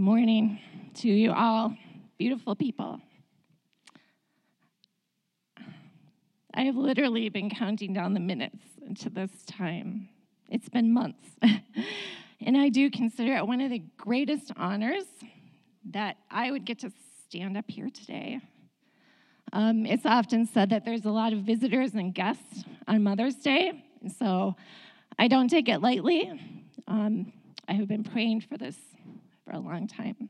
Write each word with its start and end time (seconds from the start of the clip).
Good 0.00 0.06
morning 0.06 0.58
to 0.94 1.10
you 1.10 1.30
all, 1.30 1.76
beautiful 2.16 2.56
people. 2.56 3.02
I 6.54 6.62
have 6.62 6.74
literally 6.74 7.28
been 7.28 7.50
counting 7.50 7.92
down 7.92 8.14
the 8.14 8.20
minutes 8.20 8.56
to 9.00 9.10
this 9.10 9.30
time. 9.44 10.08
It's 10.48 10.70
been 10.70 10.90
months. 10.90 11.28
and 12.40 12.56
I 12.56 12.70
do 12.70 12.90
consider 12.90 13.36
it 13.36 13.46
one 13.46 13.60
of 13.60 13.68
the 13.68 13.82
greatest 13.98 14.50
honors 14.56 15.04
that 15.90 16.16
I 16.30 16.50
would 16.50 16.64
get 16.64 16.78
to 16.78 16.90
stand 17.26 17.58
up 17.58 17.66
here 17.68 17.90
today. 17.90 18.40
Um, 19.52 19.84
it's 19.84 20.06
often 20.06 20.46
said 20.46 20.70
that 20.70 20.86
there's 20.86 21.04
a 21.04 21.10
lot 21.10 21.34
of 21.34 21.40
visitors 21.40 21.92
and 21.92 22.14
guests 22.14 22.64
on 22.88 23.02
Mother's 23.02 23.36
Day, 23.36 23.84
so 24.18 24.56
I 25.18 25.28
don't 25.28 25.48
take 25.48 25.68
it 25.68 25.82
lightly. 25.82 26.40
Um, 26.88 27.34
I 27.68 27.74
have 27.74 27.86
been 27.86 28.02
praying 28.02 28.40
for 28.40 28.56
this 28.56 28.78
for 29.50 29.56
a 29.56 29.60
long 29.60 29.88
time. 29.88 30.28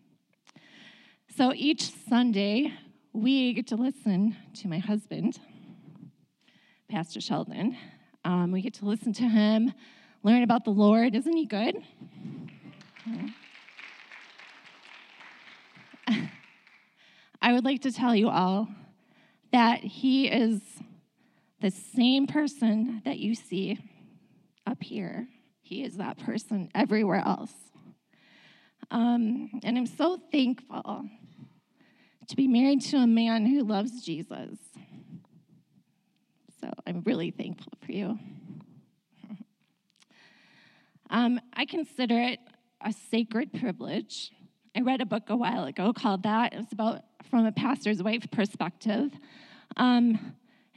So 1.37 1.53
each 1.55 1.93
Sunday, 2.09 2.73
we 3.13 3.53
get 3.53 3.67
to 3.69 3.77
listen 3.77 4.37
to 4.55 4.67
my 4.69 4.79
husband, 4.79 5.39
Pastor 6.89 7.21
Sheldon. 7.21 7.77
Um, 8.25 8.51
we 8.53 8.63
get 8.63 8.75
to 8.75 8.87
listen 8.87 9.13
to 9.15 9.25
him, 9.25 9.73
learn 10.23 10.43
about 10.43 10.65
the 10.65 10.71
Lord. 10.71 11.15
Isn't 11.15 11.37
he 11.37 11.47
good? 11.47 11.77
I 17.43 17.53
would 17.53 17.65
like 17.65 17.83
to 17.83 17.93
tell 17.93 18.15
you 18.15 18.29
all 18.29 18.69
that 19.53 19.81
he 19.81 20.29
is 20.29 20.61
the 21.61 21.71
same 21.71 22.27
person 22.27 23.03
that 23.05 23.19
you 23.19 23.35
see 23.35 23.79
up 24.67 24.83
here. 24.83 25.29
He 25.61 25.85
is 25.85 25.99
that 25.99 26.19
person 26.19 26.71
everywhere 26.75 27.23
else. 27.25 27.53
Um, 28.91 29.61
and 29.63 29.79
I'm 29.79 29.87
so 29.87 30.21
thankful 30.33 31.09
to 32.29 32.37
be 32.37 32.49
married 32.49 32.81
to 32.83 32.97
a 32.97 33.07
man 33.07 33.47
who 33.47 33.63
loves 33.65 34.05
Jesus. 34.05 34.59
So 36.61 36.71
I'm 36.87 37.03
really 37.05 37.31
thankful 37.31 37.73
for 37.85 37.93
you. 37.93 38.19
Um, 41.13 41.41
I 41.53 41.65
consider 41.65 42.17
it 42.21 42.39
a 42.81 42.93
sacred 43.11 43.53
privilege. 43.53 44.31
I 44.77 44.83
read 44.83 45.01
a 45.01 45.07
book 45.07 45.25
a 45.29 45.35
while 45.35 45.65
ago 45.65 45.93
called 45.93 46.23
that. 46.23 46.53
It 46.53 46.59
was 46.59 46.71
about 46.71 47.03
from 47.29 47.47
a 47.47 47.51
pastor's 47.51 48.01
wife 48.01 48.31
perspective. 48.31 49.11
Um, 49.77 50.35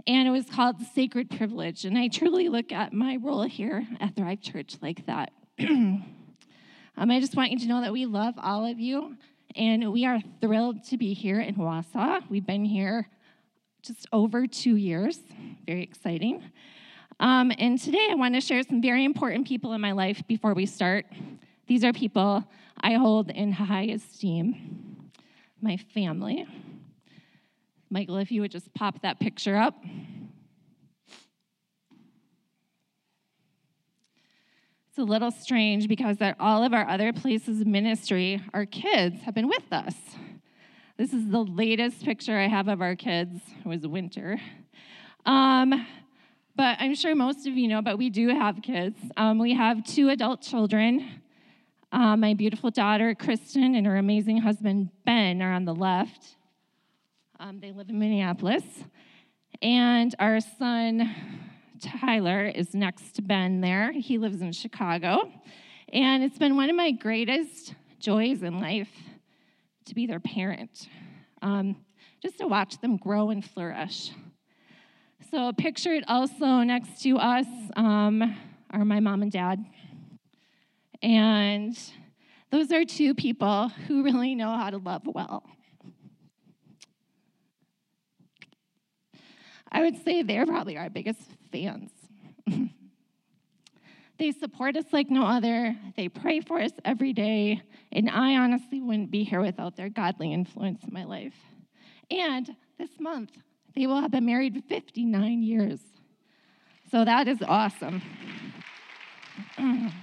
and 0.07 0.27
it 0.27 0.31
was 0.31 0.49
called 0.49 0.81
Sacred 0.95 1.29
Privilege. 1.29 1.85
And 1.85 1.97
I 1.97 2.07
truly 2.07 2.49
look 2.49 2.71
at 2.71 2.93
my 2.93 3.17
role 3.21 3.43
here 3.43 3.87
at 3.99 4.15
Thrive 4.15 4.41
Church 4.41 4.75
like 4.81 5.05
that. 5.05 5.31
um, 6.97 7.11
I 7.11 7.19
just 7.19 7.35
want 7.35 7.51
you 7.51 7.59
to 7.59 7.67
know 7.67 7.81
that 7.81 7.91
we 7.91 8.05
love 8.05 8.35
all 8.37 8.65
of 8.65 8.79
you, 8.79 9.15
and 9.55 9.91
we 9.91 10.05
are 10.05 10.19
thrilled 10.41 10.83
to 10.85 10.97
be 10.97 11.13
here 11.13 11.39
in 11.39 11.55
Wausau. 11.55 12.21
We've 12.29 12.45
been 12.45 12.65
here 12.65 13.07
just 13.81 14.07
over 14.13 14.47
two 14.47 14.75
years, 14.75 15.19
very 15.65 15.83
exciting. 15.83 16.43
Um, 17.19 17.51
and 17.57 17.79
today 17.79 18.07
I 18.09 18.15
want 18.15 18.35
to 18.35 18.41
share 18.41 18.63
some 18.63 18.81
very 18.81 19.05
important 19.05 19.47
people 19.47 19.73
in 19.73 19.81
my 19.81 19.91
life 19.91 20.23
before 20.27 20.53
we 20.53 20.65
start. 20.65 21.05
These 21.67 21.83
are 21.83 21.93
people 21.93 22.43
I 22.81 22.93
hold 22.93 23.29
in 23.29 23.51
high 23.51 23.83
esteem 23.83 24.93
my 25.63 25.77
family. 25.77 26.45
Michael, 27.89 28.17
if 28.17 28.31
you 28.31 28.41
would 28.41 28.51
just 28.51 28.73
pop 28.73 29.01
that 29.01 29.19
picture 29.19 29.55
up. 29.55 29.75
It's 34.93 34.99
a 34.99 35.03
little 35.03 35.31
strange 35.31 35.87
because 35.87 36.21
at 36.21 36.35
all 36.39 36.63
of 36.63 36.71
our 36.71 36.87
other 36.87 37.11
places 37.11 37.61
of 37.61 37.65
ministry, 37.65 38.39
our 38.53 38.67
kids 38.67 39.23
have 39.23 39.33
been 39.33 39.47
with 39.47 39.73
us. 39.73 39.95
This 40.97 41.13
is 41.13 41.31
the 41.31 41.43
latest 41.43 42.05
picture 42.05 42.37
I 42.37 42.47
have 42.47 42.67
of 42.67 42.79
our 42.79 42.95
kids. 42.95 43.39
It 43.59 43.67
was 43.67 43.87
winter. 43.87 44.39
Um, 45.25 45.87
but 46.55 46.77
I'm 46.79 46.93
sure 46.93 47.15
most 47.15 47.47
of 47.47 47.57
you 47.57 47.67
know, 47.67 47.81
but 47.81 47.97
we 47.97 48.11
do 48.11 48.27
have 48.27 48.61
kids. 48.61 48.99
Um, 49.17 49.39
we 49.39 49.55
have 49.55 49.83
two 49.83 50.09
adult 50.09 50.43
children. 50.43 51.23
Uh, 51.91 52.15
my 52.15 52.35
beautiful 52.35 52.69
daughter, 52.69 53.15
Kristen, 53.15 53.73
and 53.73 53.87
her 53.87 53.97
amazing 53.97 54.41
husband, 54.41 54.91
Ben, 55.07 55.41
are 55.41 55.53
on 55.53 55.65
the 55.65 55.73
left. 55.73 56.35
Um, 57.39 57.59
they 57.59 57.71
live 57.71 57.89
in 57.89 57.97
Minneapolis. 57.97 58.63
And 59.59 60.13
our 60.19 60.39
son, 60.39 61.09
Tyler, 61.83 62.45
is 62.45 62.73
next 62.73 63.15
to 63.15 63.21
Ben 63.21 63.59
there. 63.61 63.91
He 63.91 64.17
lives 64.17 64.41
in 64.41 64.53
Chicago. 64.53 65.29
And 65.91 66.23
it's 66.23 66.37
been 66.37 66.55
one 66.55 66.69
of 66.69 66.75
my 66.75 66.91
greatest 66.91 67.75
joys 67.99 68.41
in 68.41 68.59
life 68.59 68.89
to 69.85 69.93
be 69.93 70.07
their 70.07 70.19
parent, 70.19 70.87
um, 71.41 71.75
just 72.21 72.37
to 72.39 72.47
watch 72.47 72.79
them 72.79 72.95
grow 72.97 73.29
and 73.29 73.43
flourish. 73.43 74.11
So, 75.29 75.51
pictured 75.51 76.03
also 76.07 76.63
next 76.63 77.01
to 77.03 77.17
us 77.17 77.47
um, 77.75 78.37
are 78.71 78.85
my 78.85 78.99
mom 78.99 79.21
and 79.21 79.31
dad. 79.31 79.63
And 81.01 81.77
those 82.49 82.71
are 82.71 82.85
two 82.85 83.13
people 83.13 83.69
who 83.87 84.03
really 84.03 84.35
know 84.35 84.55
how 84.55 84.69
to 84.69 84.77
love 84.77 85.03
well. 85.05 85.43
I 89.71 89.81
would 89.81 90.03
say 90.03 90.21
they're 90.21 90.45
probably 90.45 90.77
our 90.77 90.89
biggest 90.89 91.21
fans. 91.53 91.91
they 94.17 94.31
support 94.31 94.75
us 94.75 94.85
like 94.91 95.09
no 95.09 95.25
other. 95.25 95.77
They 95.95 96.09
pray 96.09 96.41
for 96.41 96.59
us 96.59 96.71
every 96.83 97.13
day. 97.13 97.61
And 97.91 98.09
I 98.09 98.35
honestly 98.37 98.81
wouldn't 98.81 99.11
be 99.11 99.23
here 99.23 99.39
without 99.39 99.75
their 99.77 99.89
godly 99.89 100.33
influence 100.33 100.83
in 100.83 100.91
my 100.91 101.03
life. 101.03 101.35
And 102.09 102.55
this 102.77 102.89
month, 102.99 103.31
they 103.75 103.85
will 103.85 104.01
have 104.01 104.11
been 104.11 104.25
married 104.25 104.63
59 104.67 105.43
years. 105.43 105.79
So 106.91 107.05
that 107.05 107.27
is 107.27 107.37
awesome. 107.47 108.01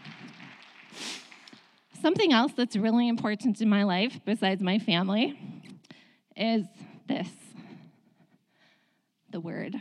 Something 2.00 2.32
else 2.32 2.52
that's 2.56 2.76
really 2.76 3.08
important 3.08 3.60
in 3.60 3.68
my 3.68 3.82
life, 3.82 4.20
besides 4.24 4.62
my 4.62 4.78
family, 4.78 5.38
is 6.36 6.64
this 7.06 7.28
the 9.30 9.40
word. 9.40 9.76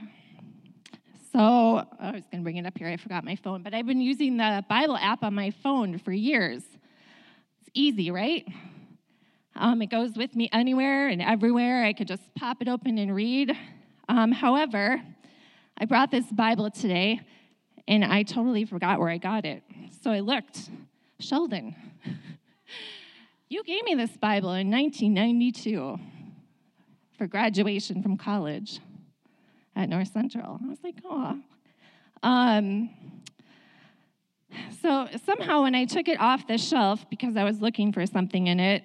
So 1.31 1.40
I 1.40 2.12
was 2.12 2.23
going 2.31 2.40
to 2.40 2.41
bring 2.41 2.57
it 2.57 2.66
up 2.66 2.75
here. 2.75 2.88
I 2.88 2.97
forgot 2.97 3.23
my 3.23 3.35
phone, 3.35 3.62
but 3.62 3.75
I've 3.75 3.85
been 3.85 4.01
using 4.01 4.38
the 4.38 4.66
Bible 4.67 4.97
app 4.97 5.23
on 5.23 5.35
my 5.35 5.51
phone 5.51 6.00
for 6.00 6.12
years. 6.12 6.63
It's 7.62 7.69
easy, 7.75 8.09
right? 8.09 8.47
Um, 9.56 9.81
it 9.84 9.91
goes 9.91 10.16
with 10.16 10.35
me 10.35 10.50
anywhere 10.51 11.07
and 11.07 11.22
everywhere. 11.22 11.84
I 11.84 11.94
could 11.94 12.07
just 12.07 12.23
pop 12.34 12.62
it 12.62 12.67
open 12.67 12.97
and 12.97 13.13
read. 13.13 13.56
Um, 14.07 14.31
however, 14.31 15.03
I 15.78 15.85
brought 15.85 16.09
this 16.09 16.25
Bible 16.31 16.72
today 16.72 17.22
and 17.88 18.03
I 18.03 18.23
totally 18.23 18.66
forgot 18.66 19.00
where 19.00 19.09
I 19.09 19.19
got 19.19 19.46
it. 19.46 19.61
So 20.01 20.09
I 20.09 20.22
looked. 20.22 20.72
Sheldon, 21.19 21.75
you 23.50 23.63
gave 23.63 23.84
me 23.84 23.94
this 23.94 24.17
Bible 24.17 24.53
in 24.53 24.72
1992 24.72 26.00
for 27.19 27.28
graduation 27.28 28.01
from 28.01 28.17
college 28.17 28.79
at 29.75 29.90
North 29.90 30.12
Central. 30.12 30.59
I 30.63 30.68
was 30.68 30.80
like, 30.84 30.96
oh. 31.06 31.40
Um, 32.22 32.90
so 34.81 35.07
somehow, 35.25 35.63
when 35.63 35.75
I 35.75 35.85
took 35.85 36.07
it 36.07 36.19
off 36.19 36.47
the 36.47 36.57
shelf 36.57 37.06
because 37.09 37.38
I 37.38 37.44
was 37.44 37.62
looking 37.62 37.94
for 37.94 38.06
something 38.06 38.47
in 38.47 38.59
it, 38.59 38.84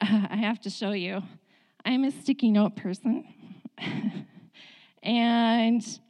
uh, 0.00 0.26
I 0.30 0.36
have 0.36 0.60
to 0.62 0.70
show 0.70 0.92
you. 0.92 1.22
I'm 1.84 2.04
a 2.04 2.10
sticky 2.10 2.50
note 2.50 2.76
person. 2.76 3.24
and 5.02 6.00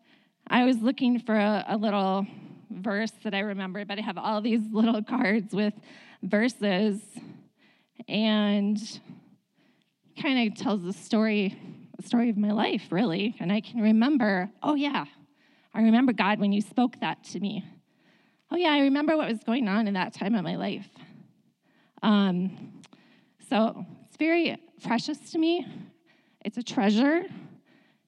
I 0.48 0.64
was 0.64 0.78
looking 0.78 1.18
for 1.18 1.34
a, 1.34 1.64
a, 1.68 1.76
little 1.76 2.26
verse 2.70 3.12
that 3.24 3.34
I 3.34 3.40
remembered, 3.40 3.88
but 3.88 3.98
I 3.98 4.02
have 4.02 4.18
all 4.18 4.40
these 4.40 4.60
little 4.70 5.02
cards 5.02 5.52
with 5.52 5.74
verses 6.22 7.00
and 8.06 8.78
kind 10.20 10.48
of 10.48 10.58
tells 10.58 10.82
the 10.82 10.92
story 10.92 11.58
story 12.02 12.30
of 12.30 12.36
my 12.36 12.52
life, 12.52 12.90
really. 12.90 13.36
And 13.40 13.52
I 13.52 13.60
can 13.60 13.80
remember, 13.80 14.50
oh, 14.62 14.74
yeah, 14.74 15.04
I 15.72 15.82
remember 15.82 16.12
God 16.12 16.38
when 16.38 16.52
you 16.52 16.60
spoke 16.60 17.00
that 17.00 17.24
to 17.24 17.40
me. 17.40 17.64
Oh, 18.50 18.56
yeah, 18.56 18.70
I 18.72 18.80
remember 18.80 19.16
what 19.16 19.28
was 19.28 19.42
going 19.44 19.68
on 19.68 19.88
in 19.88 19.94
that 19.94 20.12
time 20.12 20.34
of 20.34 20.44
my 20.44 20.56
life. 20.56 20.88
Um, 22.02 22.82
so 23.48 23.84
it's 24.06 24.16
very 24.16 24.56
precious 24.82 25.18
to 25.32 25.38
me. 25.38 25.66
It's 26.44 26.58
a 26.58 26.62
treasure. 26.62 27.24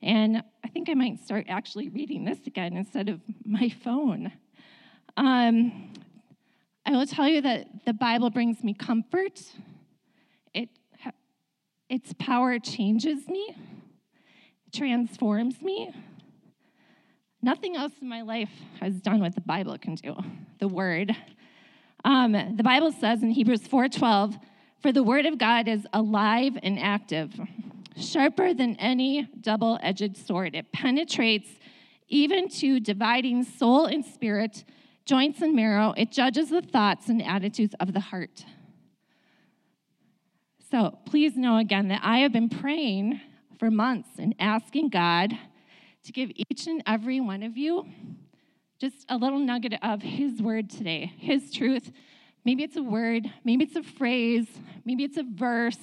And 0.02 0.42
I 0.64 0.68
think 0.68 0.88
I 0.88 0.94
might 0.94 1.18
start 1.24 1.46
actually 1.48 1.88
reading 1.88 2.24
this 2.24 2.38
again 2.46 2.76
instead 2.76 3.08
of 3.08 3.20
my 3.44 3.68
phone. 3.68 4.32
Um, 5.16 5.92
I 6.84 6.92
will 6.92 7.06
tell 7.06 7.28
you 7.28 7.40
that 7.40 7.84
the 7.84 7.94
Bible 7.94 8.30
brings 8.30 8.62
me 8.62 8.74
comfort. 8.74 9.42
It, 10.54 10.68
its 11.88 12.12
power 12.18 12.58
changes 12.58 13.28
me 13.28 13.54
transforms 14.76 15.62
me. 15.62 15.90
Nothing 17.42 17.76
else 17.76 17.92
in 18.00 18.08
my 18.08 18.22
life 18.22 18.50
has 18.80 19.00
done 19.00 19.20
what 19.20 19.34
the 19.34 19.40
Bible 19.40 19.78
can 19.78 19.94
do, 19.94 20.16
the 20.58 20.68
Word. 20.68 21.14
Um, 22.04 22.32
the 22.32 22.62
Bible 22.62 22.92
says 22.92 23.22
in 23.22 23.30
Hebrews 23.30 23.66
4:12, 23.66 24.38
For 24.80 24.92
the 24.92 25.02
word 25.02 25.26
of 25.26 25.38
God 25.38 25.66
is 25.66 25.86
alive 25.92 26.58
and 26.62 26.78
active, 26.78 27.38
sharper 27.96 28.54
than 28.54 28.76
any 28.76 29.28
double 29.40 29.78
edged 29.82 30.16
sword. 30.16 30.54
It 30.54 30.72
penetrates 30.72 31.48
even 32.08 32.48
to 32.48 32.78
dividing 32.78 33.42
soul 33.44 33.86
and 33.86 34.04
spirit, 34.04 34.64
joints 35.04 35.42
and 35.42 35.54
marrow. 35.56 35.94
It 35.96 36.12
judges 36.12 36.50
the 36.50 36.62
thoughts 36.62 37.08
and 37.08 37.22
attitudes 37.22 37.74
of 37.80 37.92
the 37.92 38.00
heart. 38.00 38.44
So 40.70 40.98
please 41.04 41.36
know 41.36 41.58
again 41.58 41.88
that 41.88 42.00
I 42.02 42.18
have 42.18 42.32
been 42.32 42.48
praying 42.48 43.20
for 43.58 43.70
months 43.70 44.08
and 44.18 44.34
asking 44.40 44.88
God 44.88 45.32
to 46.04 46.12
give 46.12 46.30
each 46.34 46.66
and 46.66 46.82
every 46.86 47.20
one 47.20 47.44
of 47.44 47.56
you 47.56 47.86
just 48.80 49.06
a 49.08 49.16
little 49.16 49.38
nugget 49.38 49.74
of 49.80 50.02
His 50.02 50.42
word 50.42 50.68
today, 50.68 51.12
His 51.18 51.52
truth. 51.52 51.92
Maybe 52.44 52.64
it's 52.64 52.76
a 52.76 52.82
word, 52.82 53.32
maybe 53.44 53.64
it's 53.64 53.76
a 53.76 53.82
phrase, 53.82 54.46
maybe 54.84 55.04
it's 55.04 55.16
a 55.16 55.22
verse. 55.22 55.78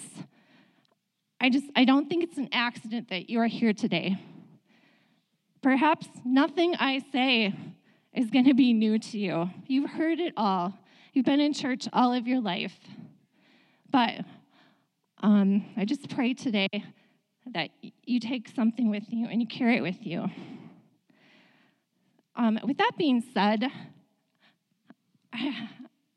I 1.40 1.50
just, 1.50 1.66
I 1.76 1.86
don't 1.86 2.10
think 2.10 2.24
it's 2.24 2.38
an 2.38 2.50
accident 2.52 3.10
that 3.10 3.30
you're 3.30 3.48
here 3.48 3.74
today. 3.74 4.18
Perhaps 5.62 6.08
nothing 6.26 6.76
I 6.76 7.02
say 7.12 7.54
is 8.14 8.30
going 8.30 8.46
to 8.46 8.54
be 8.54 8.74
new 8.74 9.00
to 9.00 9.18
you. 9.18 9.50
You've 9.66 9.92
heard 9.92 10.20
it 10.20 10.34
all. 10.36 10.78
You've 11.14 11.26
been 11.26 11.40
in 11.40 11.54
church 11.54 11.88
all 11.94 12.14
of 12.14 12.28
your 12.28 12.42
life. 12.42 12.78
But 13.90 14.26
um, 15.24 15.66
I 15.78 15.86
just 15.86 16.10
pray 16.10 16.34
today 16.34 16.68
that 17.54 17.70
you 18.04 18.20
take 18.20 18.50
something 18.50 18.90
with 18.90 19.06
you 19.08 19.26
and 19.28 19.42
you 19.42 19.48
carry 19.48 19.78
it 19.78 19.82
with 19.82 20.06
you. 20.06 20.28
Um, 22.36 22.60
with 22.64 22.78
that 22.78 22.92
being 22.98 23.24
said, 23.34 23.66
I, 25.32 25.70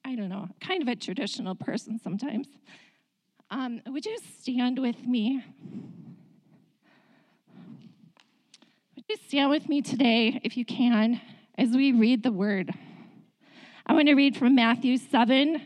I, 0.05 0.17
don't 0.17 0.29
know, 0.29 0.49
kind 0.61 0.82
of 0.82 0.88
a 0.88 0.97
traditional 0.97 1.55
person 1.55 2.00
sometimes. 2.03 2.49
Um, 3.50 3.81
would 3.87 4.05
you 4.05 4.19
stand 4.41 4.81
with 4.81 5.06
me? 5.06 5.44
Would 8.97 9.05
you 9.09 9.17
stand 9.29 9.50
with 9.50 9.69
me 9.69 9.82
today, 9.82 10.41
if 10.43 10.56
you 10.56 10.64
can, 10.64 11.20
as 11.56 11.70
we 11.70 11.93
read 11.93 12.25
the 12.25 12.32
word? 12.32 12.73
I 13.87 13.93
want 13.93 14.09
to 14.09 14.14
read 14.14 14.37
from 14.37 14.56
Matthew 14.56 14.97
7 14.97 15.62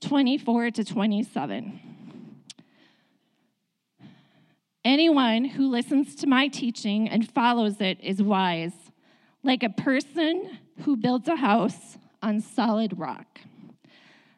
24 0.00 0.70
to 0.70 0.84
27. 0.84 1.87
Anyone 4.88 5.44
who 5.44 5.68
listens 5.68 6.14
to 6.14 6.26
my 6.26 6.48
teaching 6.48 7.10
and 7.10 7.30
follows 7.30 7.78
it 7.78 8.00
is 8.02 8.22
wise, 8.22 8.72
like 9.42 9.62
a 9.62 9.68
person 9.68 10.60
who 10.78 10.96
builds 10.96 11.28
a 11.28 11.36
house 11.36 11.98
on 12.22 12.40
solid 12.40 12.98
rock. 12.98 13.40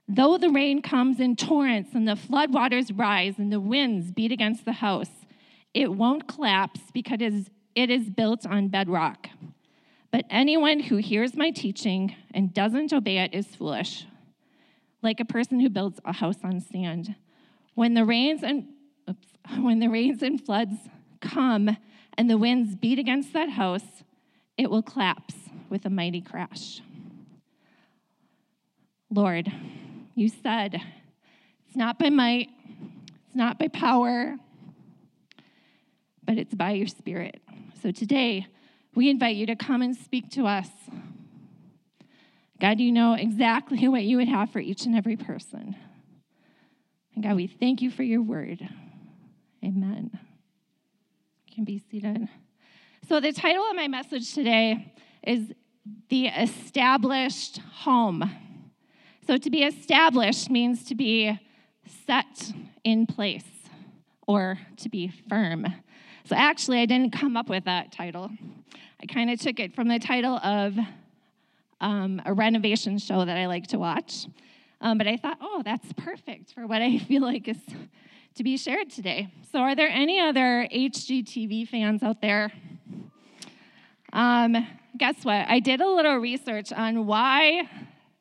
Though 0.09 0.39
the 0.39 0.51
rain 0.51 0.83
comes 0.83 1.21
in 1.21 1.37
torrents 1.37 1.95
and 1.95 2.09
the 2.09 2.17
floodwaters 2.17 2.91
rise 2.93 3.39
and 3.39 3.53
the 3.53 3.61
winds 3.61 4.11
beat 4.11 4.33
against 4.33 4.65
the 4.65 4.73
house, 4.73 5.25
it 5.73 5.93
won't 5.93 6.27
collapse 6.27 6.81
because 6.93 7.21
it 7.77 7.89
is 7.89 8.11
built 8.11 8.45
on 8.45 8.67
bedrock. 8.67 9.29
But 10.11 10.25
anyone 10.31 10.81
who 10.81 10.97
hears 10.97 11.37
my 11.37 11.53
teaching 11.53 12.17
and 12.35 12.53
doesn't 12.53 12.93
obey 12.93 13.19
it 13.19 13.33
is 13.33 13.55
foolish, 13.55 14.05
like 15.01 15.21
a 15.21 15.25
person 15.25 15.61
who 15.61 15.71
builds 15.71 16.01
a 16.05 16.15
house 16.15 16.39
on 16.43 16.61
sand. 16.61 17.15
When 17.77 17.95
the 17.95 18.05
rains 18.05 18.43
and 18.43 18.67
when 19.59 19.79
the 19.79 19.89
rains 19.89 20.23
and 20.23 20.45
floods 20.45 20.77
come 21.21 21.77
and 22.17 22.31
the 22.31 22.39
winds 22.39 22.75
beat 22.75 22.99
against 22.99 23.33
that 23.33 23.51
house, 23.51 24.03
it 24.57 24.71
will 24.71 24.83
collapse 24.83 25.35
with 25.69 25.85
a 25.85 25.91
mighty 25.91 26.21
crash. 26.21 26.81
Lord, 29.11 29.51
you 30.15 30.29
said 30.29 30.81
it's 31.67 31.77
not 31.77 31.99
by 31.99 32.11
might, 32.11 32.49
it's 33.27 33.37
not 33.37 33.59
by 33.59 33.69
power, 33.69 34.37
but 36.25 36.39
it's 36.39 36.55
by 36.55 36.73
your 36.73 36.87
spirit. 36.87 37.41
So 37.83 37.91
today, 37.91 38.47
we 38.95 39.09
invite 39.09 39.37
you 39.37 39.47
to 39.47 39.57
come 39.57 39.83
and 39.83 39.97
speak 39.97 40.31
to 40.31 40.47
us. 40.47 40.69
God, 42.61 42.79
you 42.79 42.93
know 42.93 43.15
exactly 43.15 43.89
what 43.89 44.03
you 44.03 44.19
would 44.19 44.29
have 44.29 44.51
for 44.51 44.61
each 44.61 44.85
and 44.85 44.95
every 44.95 45.17
person. 45.17 45.77
And 47.15 47.25
God, 47.25 47.37
we 47.37 47.47
thank 47.47 47.83
you 47.83 47.91
for 47.91 48.03
your 48.03 48.23
word. 48.23 48.69
Amen. 49.63 50.11
You 51.47 51.55
can 51.55 51.65
be 51.65 51.83
seated. 51.91 52.29
So, 53.07 53.21
the 53.21 53.33
title 53.33 53.63
of 53.69 53.77
my 53.77 53.89
message 53.89 54.33
today 54.33 54.95
is 55.23 55.53
The 56.09 56.29
Established 56.29 57.59
Home. 57.83 58.31
So, 59.27 59.37
to 59.37 59.51
be 59.51 59.65
established 59.65 60.49
means 60.49 60.85
to 60.85 60.95
be 60.95 61.39
set 62.07 62.53
in 62.85 63.07
place 63.07 63.45
or 64.27 64.59
to 64.79 64.89
be 64.89 65.13
firm. 65.29 65.67
So, 66.25 66.37
actually, 66.37 66.79
I 66.79 66.87
didn't 66.87 67.13
come 67.13 67.37
up 67.37 67.51
with 67.51 67.65
that 67.65 67.93
title. 67.93 68.31
I 69.03 69.07
kind 69.07 69.31
of 69.31 69.39
took 69.39 69.61
it 69.61 69.75
from 69.75 69.89
the 69.89 69.99
title 69.99 70.37
of 70.37 70.79
um, 71.83 72.23
a 72.25 72.33
renovation 72.33 72.99
show 72.99 73.27
that 73.27 73.37
I 73.37 73.47
like 73.47 73.67
to 73.69 73.79
watch. 73.79 74.27
Um, 74.81 74.97
but 74.97 75.07
I 75.07 75.19
thought, 75.19 75.37
oh, 75.43 75.61
that's 75.63 75.93
perfect 75.93 76.55
for 76.55 76.67
what 76.67 76.81
I 76.81 76.97
feel 76.99 77.21
like 77.21 77.47
is 77.47 77.59
to 78.35 78.45
be 78.45 78.57
shared 78.57 78.91
today. 78.91 79.29
So, 79.53 79.59
are 79.61 79.75
there 79.75 79.89
any 79.89 80.21
other 80.21 80.69
HGTV 80.73 81.69
fans 81.69 82.03
out 82.03 82.21
there? 82.21 82.53
Um, 84.13 84.67
guess 84.97 85.25
what? 85.25 85.47
I 85.49 85.61
did 85.61 85.81
a 85.81 85.89
little 85.89 86.17
research 86.17 86.73
on 86.73 87.07
why 87.07 87.69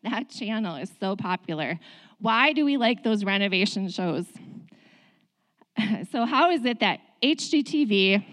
that 0.04 0.30
channel 0.30 0.76
is 0.76 0.92
so 1.00 1.16
popular. 1.16 1.80
Why 2.20 2.54
do 2.54 2.66
we 2.66 2.78
like 2.78 3.04
those 3.04 3.24
renovation 3.24 3.90
shows? 3.90 4.26
So, 6.12 6.26
how 6.26 6.52
is 6.52 6.66
it 6.66 6.82
that 6.82 7.00
HGTV 7.24 8.26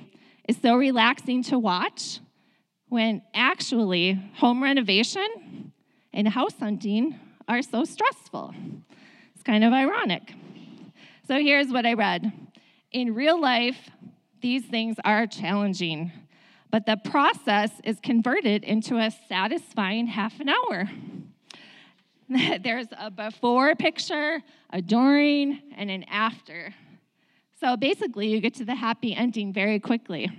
is 0.48 0.56
so 0.60 0.74
relaxing 0.74 1.44
to 1.44 1.58
watch 1.58 2.18
when 2.88 3.22
actually 3.34 4.20
home 4.34 4.62
renovation 4.62 5.72
and 6.12 6.26
house 6.26 6.58
hunting 6.58 7.20
are 7.46 7.62
so 7.62 7.84
stressful? 7.84 8.52
It's 9.34 9.44
kind 9.44 9.62
of 9.62 9.72
ironic. 9.72 10.32
So 11.26 11.40
here's 11.40 11.72
what 11.72 11.84
I 11.84 11.94
read 11.94 12.32
In 12.92 13.12
real 13.12 13.40
life, 13.40 13.90
these 14.42 14.64
things 14.64 14.96
are 15.04 15.26
challenging, 15.26 16.12
but 16.70 16.86
the 16.86 16.96
process 16.96 17.72
is 17.82 17.98
converted 18.00 18.62
into 18.62 18.96
a 18.98 19.10
satisfying 19.28 20.06
half 20.06 20.38
an 20.38 20.48
hour. 20.48 20.88
There's 22.62 22.86
a 22.96 23.10
before 23.10 23.74
picture, 23.74 24.40
a 24.70 24.80
during, 24.80 25.60
and 25.76 25.90
an 25.90 26.04
after. 26.04 26.72
So 27.58 27.76
basically, 27.76 28.28
you 28.28 28.40
get 28.40 28.54
to 28.54 28.64
the 28.64 28.76
happy 28.76 29.12
ending 29.12 29.52
very 29.52 29.80
quickly. 29.80 30.30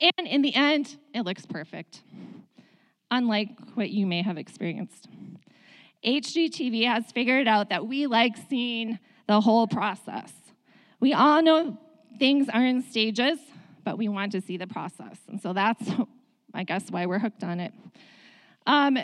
And 0.00 0.28
in 0.28 0.42
the 0.42 0.54
end, 0.54 0.98
it 1.12 1.22
looks 1.22 1.46
perfect, 1.46 2.02
unlike 3.10 3.48
what 3.74 3.90
you 3.90 4.06
may 4.06 4.22
have 4.22 4.38
experienced. 4.38 5.08
HGTV 6.04 6.86
has 6.86 7.10
figured 7.10 7.48
out 7.48 7.70
that 7.70 7.88
we 7.88 8.06
like 8.06 8.36
seeing 8.48 9.00
the 9.28 9.40
whole 9.40 9.68
process. 9.68 10.32
We 10.98 11.12
all 11.12 11.40
know 11.42 11.78
things 12.18 12.48
are 12.48 12.64
in 12.64 12.82
stages, 12.82 13.38
but 13.84 13.96
we 13.96 14.08
want 14.08 14.32
to 14.32 14.40
see 14.40 14.56
the 14.56 14.66
process. 14.66 15.18
And 15.28 15.40
so 15.40 15.52
that's, 15.52 15.88
I 16.54 16.64
guess, 16.64 16.90
why 16.90 17.06
we're 17.06 17.20
hooked 17.20 17.44
on 17.44 17.60
it. 17.60 17.72
Um, 18.66 18.98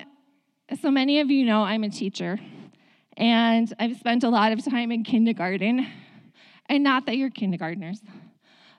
so 0.80 0.90
many 0.90 1.20
of 1.20 1.30
you 1.30 1.44
know 1.44 1.62
I'm 1.62 1.84
a 1.84 1.90
teacher, 1.90 2.40
and 3.16 3.72
I've 3.78 3.96
spent 3.98 4.24
a 4.24 4.30
lot 4.30 4.50
of 4.50 4.64
time 4.64 4.90
in 4.90 5.04
kindergarten. 5.04 5.86
And 6.66 6.82
not 6.82 7.04
that 7.06 7.18
you're 7.18 7.30
kindergartners, 7.30 8.00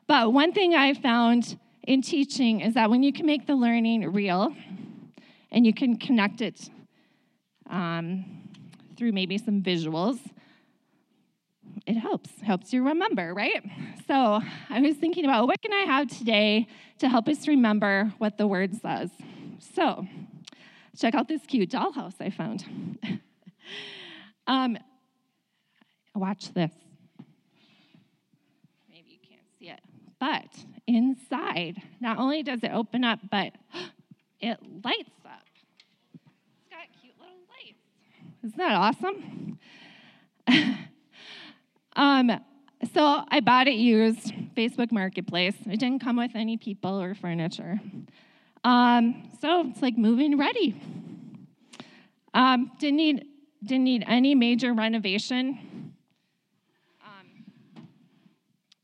but 0.07 0.33
one 0.33 0.51
thing 0.51 0.73
I 0.73 0.95
found 0.95 1.57
in 1.83 2.01
teaching 2.01 2.61
is 2.61 2.73
that 2.73 2.89
when 2.89 3.03
you 3.03 3.13
can 3.13 3.27
make 3.27 3.45
the 3.45 3.55
learning 3.55 4.11
real 4.11 4.55
and 5.51 5.65
you 5.67 5.73
can 5.73 5.97
connect 5.97 6.41
it 6.41 6.69
um, 7.69 8.25
through 8.97 9.11
maybe 9.11 9.37
some 9.37 9.61
visuals, 9.61 10.17
it 11.86 11.98
helps, 11.98 12.30
helps 12.42 12.74
you 12.74 12.84
remember, 12.84 13.34
right? 13.34 13.63
So 14.08 14.42
I 14.70 14.82
was 14.82 14.96
thinking 14.98 15.25
about 15.25 15.48
what 15.48 15.62
can 15.62 15.72
I 15.72 15.82
have 15.82 16.08
today 16.08 16.68
to 17.00 17.10
help 17.10 17.27
us 17.27 17.48
remember 17.48 18.12
what 18.18 18.38
the 18.38 18.48
word 18.48 18.74
says. 18.82 19.12
So 19.75 20.08
check 20.98 21.13
out 21.13 21.27
this 21.27 21.42
cute 21.46 21.70
dollhouse 21.70 22.15
I 22.20 22.32
found. 22.32 22.65
um, 24.48 24.77
watch 26.15 26.54
this. 26.54 26.72
Maybe 28.89 29.12
you 29.12 29.20
can't 29.27 29.46
see 29.60 29.70
it, 29.70 29.82
but 30.20 30.65
inside, 30.88 31.82
not 32.00 32.18
only 32.18 32.42
does 32.42 32.63
it 32.63 32.72
open 32.74 33.04
up, 33.04 33.20
but 33.30 33.54
it 34.39 34.58
lights 34.84 35.10
up. 35.25 35.44
It's 36.13 36.70
got 36.70 36.88
cute 37.00 37.13
little 37.20 37.36
lights. 37.48 37.80
Isn't 38.44 38.58
that 38.58 38.74
awesome? 38.74 39.60
Um, 41.95 42.31
so 42.93 43.23
I 43.29 43.39
bought 43.39 43.67
it 43.67 43.75
used, 43.75 44.33
Facebook 44.55 44.91
Marketplace. 44.91 45.55
It 45.65 45.79
didn't 45.79 45.99
come 45.99 46.17
with 46.17 46.31
any 46.35 46.57
people 46.57 47.01
or 47.01 47.15
furniture. 47.15 47.79
Um, 48.63 49.29
so 49.41 49.67
it's 49.67 49.81
like 49.81 49.97
moving 49.97 50.37
ready. 50.37 50.81
Um, 52.33 52.71
didn't 52.79 52.97
need 52.97 53.25
didn't 53.63 53.85
need 53.85 54.03
any 54.07 54.35
major 54.35 54.73
renovation, 54.73 55.93
um, 57.03 57.85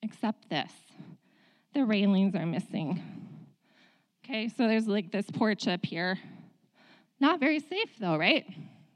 except 0.02 0.50
this. 0.50 0.72
The 1.74 1.86
railings 1.86 2.34
are 2.36 2.46
missing. 2.46 3.02
Okay, 4.24 4.48
so 4.48 4.68
there's 4.68 4.88
like 4.88 5.12
this 5.12 5.30
porch 5.30 5.68
up 5.68 5.86
here. 5.86 6.18
Not 7.20 7.40
very 7.40 7.60
safe 7.60 7.92
though, 8.00 8.18
right? 8.18 8.46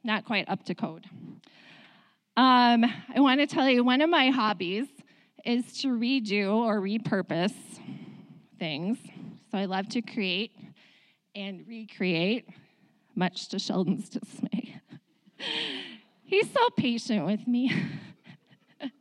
Not 0.03 0.25
quite 0.25 0.48
up 0.50 0.63
to 0.65 0.75
code. 0.75 1.05
Um, 2.38 2.84
I 3.15 3.22
want 3.22 3.39
to 3.39 3.48
tell 3.48 3.70
you 3.70 3.82
one 3.84 4.01
of 4.01 4.10
my 4.10 4.30
hobbies 4.30 4.88
is 5.46 5.72
to 5.82 5.88
redo 5.88 6.54
or 6.54 6.82
repurpose 6.82 7.54
things. 8.60 8.98
So 9.51 9.58
I 9.58 9.65
love 9.65 9.88
to 9.89 10.01
create 10.01 10.51
and 11.34 11.65
recreate, 11.65 12.50
much 13.15 13.48
to 13.50 13.60
Sheldon's 13.60 14.10
dismay. 14.10 14.82
He's 16.25 16.51
so 16.51 16.70
patient 16.75 17.25
with 17.25 17.48
me. 17.48 17.72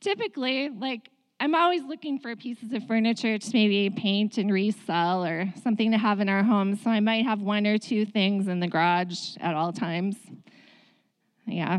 Typically, 0.00 0.68
like, 0.68 1.08
I'm 1.40 1.54
always 1.54 1.82
looking 1.82 2.18
for 2.18 2.36
pieces 2.36 2.72
of 2.74 2.86
furniture 2.86 3.38
to 3.38 3.50
maybe 3.54 3.88
paint 3.88 4.36
and 4.36 4.52
resell 4.52 5.24
or 5.24 5.46
something 5.62 5.92
to 5.92 5.98
have 5.98 6.20
in 6.20 6.28
our 6.28 6.42
home. 6.42 6.76
So 6.76 6.90
I 6.90 7.00
might 7.00 7.24
have 7.24 7.40
one 7.40 7.66
or 7.66 7.78
two 7.78 8.04
things 8.04 8.48
in 8.48 8.60
the 8.60 8.68
garage 8.68 9.36
at 9.40 9.54
all 9.54 9.72
times. 9.72 10.16
Yeah. 11.46 11.78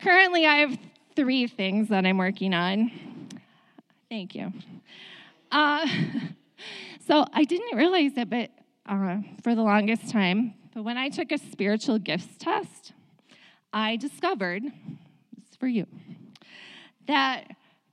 Currently, 0.00 0.46
I 0.46 0.56
have 0.56 0.78
three 1.16 1.48
things 1.48 1.88
that 1.88 2.06
I'm 2.06 2.18
working 2.18 2.54
on. 2.54 2.92
Thank 4.08 4.36
you. 4.36 4.52
Uh, 5.50 5.86
so 7.06 7.26
I 7.32 7.42
didn't 7.42 7.76
realize 7.76 8.12
it, 8.16 8.30
but 8.30 8.50
uh, 8.86 9.18
for 9.42 9.56
the 9.56 9.62
longest 9.62 10.08
time, 10.08 10.54
but 10.72 10.84
when 10.84 10.96
I 10.96 11.08
took 11.08 11.32
a 11.32 11.38
spiritual 11.38 11.98
gifts 11.98 12.38
test, 12.38 12.92
I 13.72 13.96
discovered, 13.96 14.62
it's 15.36 15.56
for 15.56 15.66
you, 15.66 15.86
that 17.08 17.44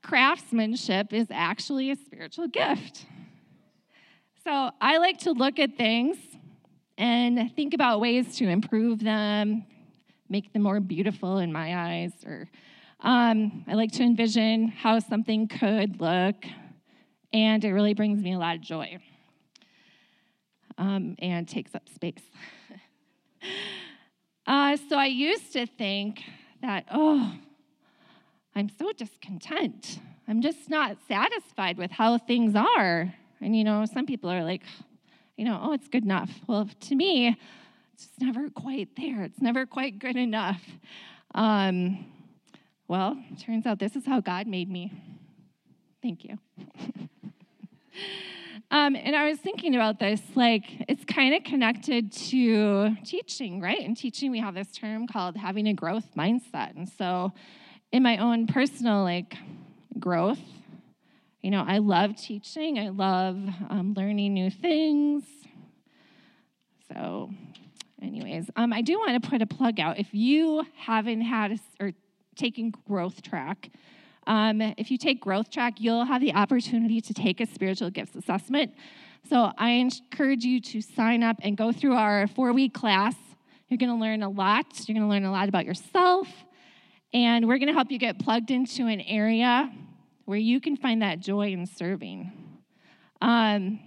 craftsmanship 0.03 1.11
is 1.11 1.27
actually 1.31 1.89
a 1.89 1.95
spiritual 1.95 2.47
gift. 2.47 3.07
So 4.43 4.69
I 4.79 4.97
like 4.99 5.17
to 5.19 5.31
look 5.31 5.57
at 5.57 5.75
things 5.75 6.17
and 6.99 7.51
think 7.55 7.73
about 7.73 7.99
ways 7.99 8.37
to 8.37 8.47
improve 8.47 8.99
them, 8.99 9.65
make 10.29 10.53
them 10.53 10.63
more 10.63 10.79
beautiful 10.79 11.37
in 11.37 11.51
my 11.51 11.75
eyes, 11.75 12.11
or 12.25 12.49
um, 13.01 13.63
I 13.67 13.73
like 13.73 13.91
to 13.93 14.03
envision 14.03 14.67
how 14.67 14.99
something 14.99 15.47
could 15.47 16.01
look, 16.01 16.35
and 17.33 17.63
it 17.63 17.71
really 17.71 17.93
brings 17.93 18.21
me 18.21 18.33
a 18.33 18.37
lot 18.37 18.55
of 18.55 18.61
joy 18.61 18.99
um, 20.77 21.15
and 21.19 21.47
takes 21.47 21.75
up 21.75 21.87
space. 21.89 22.23
uh, 24.47 24.77
so 24.89 24.97
I 24.97 25.07
used 25.07 25.53
to 25.53 25.65
think 25.65 26.23
that, 26.61 26.85
oh, 26.91 27.33
I'm 28.55 28.69
so 28.69 28.91
discontent. 28.91 29.99
I'm 30.27 30.41
just 30.41 30.69
not 30.69 30.97
satisfied 31.07 31.77
with 31.77 31.91
how 31.91 32.17
things 32.17 32.55
are. 32.55 33.13
And, 33.41 33.55
you 33.55 33.63
know, 33.63 33.85
some 33.85 34.05
people 34.05 34.29
are 34.31 34.43
like, 34.43 34.63
you 35.37 35.45
know, 35.45 35.59
oh, 35.61 35.73
it's 35.73 35.87
good 35.87 36.03
enough. 36.03 36.31
Well, 36.47 36.69
to 36.81 36.95
me, 36.95 37.37
it's 37.95 38.07
just 38.07 38.19
never 38.19 38.49
quite 38.49 38.89
there. 38.97 39.23
It's 39.23 39.41
never 39.41 39.65
quite 39.65 39.99
good 39.99 40.17
enough. 40.17 40.61
Um, 41.33 42.05
well, 42.89 43.17
turns 43.39 43.65
out 43.65 43.79
this 43.79 43.95
is 43.95 44.05
how 44.05 44.19
God 44.19 44.47
made 44.47 44.69
me. 44.69 44.91
Thank 46.01 46.25
you. 46.25 46.37
um, 48.69 48.97
and 48.97 49.15
I 49.15 49.29
was 49.29 49.39
thinking 49.39 49.75
about 49.75 49.99
this, 49.99 50.21
like, 50.35 50.65
it's 50.89 51.05
kind 51.05 51.35
of 51.35 51.45
connected 51.45 52.11
to 52.11 52.97
teaching, 53.05 53.61
right? 53.61 53.79
In 53.79 53.95
teaching, 53.95 54.29
we 54.29 54.39
have 54.39 54.55
this 54.55 54.73
term 54.73 55.07
called 55.07 55.37
having 55.37 55.67
a 55.67 55.73
growth 55.73 56.09
mindset. 56.17 56.75
And 56.75 56.89
so, 56.89 57.31
in 57.93 58.03
my 58.03 58.17
own 58.17 58.45
personal 58.45 59.03
like 59.03 59.37
growth 59.99 60.41
you 61.41 61.49
know 61.49 61.63
i 61.65 61.77
love 61.77 62.13
teaching 62.17 62.77
i 62.77 62.89
love 62.89 63.37
um, 63.69 63.93
learning 63.95 64.33
new 64.33 64.49
things 64.49 65.23
so 66.91 67.29
anyways 68.05 68.49
um, 68.55 68.71
i 68.71 68.81
do 68.81 68.97
want 68.99 69.21
to 69.21 69.29
put 69.29 69.41
a 69.41 69.45
plug 69.45 69.79
out. 69.79 69.99
If 69.99 70.13
you 70.13 70.65
haven't 70.77 71.21
had 71.21 71.51
a, 71.51 71.59
or 71.79 71.91
taken 72.35 72.71
growth 72.87 73.21
track 73.21 73.69
um, 74.27 74.61
if 74.61 74.89
you 74.91 74.97
take 74.97 75.21
growth 75.21 75.49
track 75.49 75.79
you'll 75.79 76.05
have 76.05 76.21
the 76.21 76.33
opportunity 76.33 77.01
to 77.01 77.13
take 77.13 77.39
a 77.41 77.45
spiritual 77.45 77.89
gifts 77.89 78.15
assessment. 78.15 78.73
So 79.29 79.51
i 79.57 79.71
encourage 79.71 80.43
you 80.43 80.59
to 80.61 80.81
sign 80.81 81.23
up 81.23 81.37
and 81.41 81.57
go 81.57 81.71
through 81.71 81.95
our 81.95 82.27
four 82.27 82.53
week 82.53 82.73
class. 82.73 83.15
You're 83.67 83.79
going 83.79 83.89
to 83.89 83.99
learn 83.99 84.21
a 84.21 84.29
lot. 84.29 84.65
You're 84.87 84.93
going 84.93 85.07
to 85.07 85.09
learn 85.09 85.25
a 85.25 85.31
lot 85.31 85.49
about 85.49 85.65
yourself. 85.65 86.27
And 87.13 87.47
we're 87.47 87.57
going 87.57 87.67
to 87.67 87.73
help 87.73 87.91
you 87.91 87.97
get 87.97 88.19
plugged 88.19 88.51
into 88.51 88.87
an 88.87 89.01
area 89.01 89.71
where 90.25 90.37
you 90.37 90.59
can 90.59 90.75
find 90.75 91.01
that 91.01 91.19
joy 91.19 91.49
in 91.49 91.65
serving. 91.65 92.31
Um, 93.21 93.79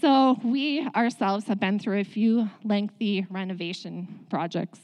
so, 0.00 0.38
we 0.44 0.86
ourselves 0.94 1.46
have 1.46 1.58
been 1.58 1.78
through 1.78 2.00
a 2.00 2.04
few 2.04 2.50
lengthy 2.62 3.26
renovation 3.30 4.26
projects. 4.28 4.80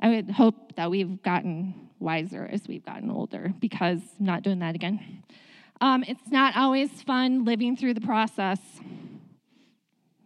I 0.00 0.08
would 0.08 0.30
hope 0.30 0.74
that 0.74 0.90
we've 0.90 1.22
gotten 1.22 1.88
wiser 2.00 2.48
as 2.50 2.66
we've 2.66 2.84
gotten 2.84 3.08
older 3.08 3.54
because 3.60 4.00
I'm 4.18 4.26
not 4.26 4.42
doing 4.42 4.58
that 4.58 4.74
again. 4.74 5.22
Um, 5.80 6.04
it's 6.06 6.28
not 6.30 6.56
always 6.56 6.90
fun 7.02 7.44
living 7.44 7.76
through 7.76 7.94
the 7.94 8.00
process. 8.00 8.58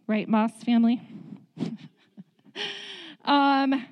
Right, 0.07 0.27
Moss 0.27 0.51
family? 0.63 1.01
um, 3.25 3.85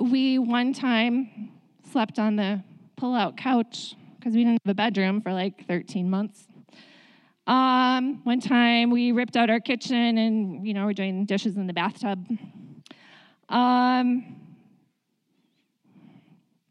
we 0.00 0.38
one 0.38 0.72
time 0.72 1.50
slept 1.90 2.18
on 2.18 2.36
the 2.36 2.62
pull 2.96 3.14
out 3.14 3.36
couch 3.36 3.94
because 4.18 4.34
we 4.34 4.44
didn't 4.44 4.60
have 4.64 4.70
a 4.70 4.74
bedroom 4.74 5.20
for 5.20 5.32
like 5.32 5.66
13 5.66 6.08
months. 6.08 6.46
Um, 7.46 8.20
one 8.24 8.40
time 8.40 8.90
we 8.90 9.12
ripped 9.12 9.36
out 9.36 9.50
our 9.50 9.60
kitchen 9.60 10.18
and, 10.18 10.66
you 10.66 10.74
know, 10.74 10.86
we're 10.86 10.92
doing 10.92 11.24
dishes 11.24 11.56
in 11.56 11.66
the 11.66 11.72
bathtub. 11.72 12.24
Um, 13.48 14.36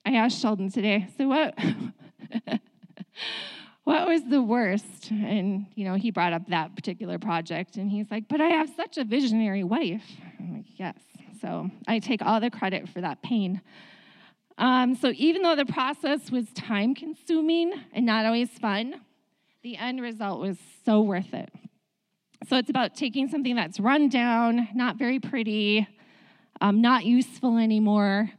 I 0.05 0.13
asked 0.15 0.41
Sheldon 0.41 0.71
today, 0.71 1.07
so 1.17 1.27
what? 1.27 1.59
what 3.83 4.07
was 4.07 4.23
the 4.29 4.41
worst? 4.41 5.11
And, 5.11 5.67
you 5.75 5.85
know, 5.85 5.95
he 5.95 6.09
brought 6.09 6.33
up 6.33 6.47
that 6.47 6.75
particular 6.75 7.19
project 7.19 7.75
and 7.75 7.91
he's 7.91 8.09
like, 8.09 8.29
but 8.29 8.39
I 8.39 8.47
have 8.47 8.69
such 8.75 8.97
a 8.97 9.03
visionary 9.03 9.63
wife. 9.63 10.05
I'm 10.39 10.53
like, 10.53 10.65
yes. 10.77 10.97
So 11.41 11.69
I 11.87 11.99
take 11.99 12.21
all 12.21 12.39
the 12.39 12.49
credit 12.49 12.87
for 12.87 13.01
that 13.01 13.21
pain. 13.21 13.61
Um, 14.57 14.95
so 14.95 15.11
even 15.15 15.41
though 15.41 15.55
the 15.55 15.65
process 15.65 16.31
was 16.31 16.51
time 16.53 16.95
consuming 16.95 17.73
and 17.93 18.05
not 18.05 18.25
always 18.25 18.49
fun, 18.49 19.01
the 19.63 19.77
end 19.77 20.01
result 20.01 20.39
was 20.39 20.57
so 20.85 21.01
worth 21.01 21.33
it. 21.33 21.49
So 22.47 22.57
it's 22.57 22.69
about 22.69 22.95
taking 22.95 23.27
something 23.27 23.55
that's 23.55 23.79
run 23.79 24.09
down, 24.09 24.69
not 24.73 24.97
very 24.97 25.19
pretty, 25.19 25.87
um, 26.59 26.81
not 26.81 27.05
useful 27.05 27.57
anymore, 27.57 28.31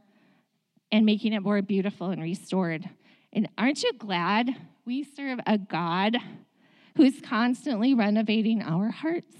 and 0.91 1.05
making 1.05 1.33
it 1.33 1.39
more 1.39 1.61
beautiful 1.61 2.09
and 2.09 2.21
restored. 2.21 2.89
And 3.31 3.47
aren't 3.57 3.81
you 3.83 3.93
glad 3.93 4.49
we 4.85 5.03
serve 5.03 5.39
a 5.47 5.57
God 5.57 6.17
who's 6.97 7.21
constantly 7.21 7.93
renovating 7.93 8.61
our 8.61 8.89
hearts? 8.89 9.37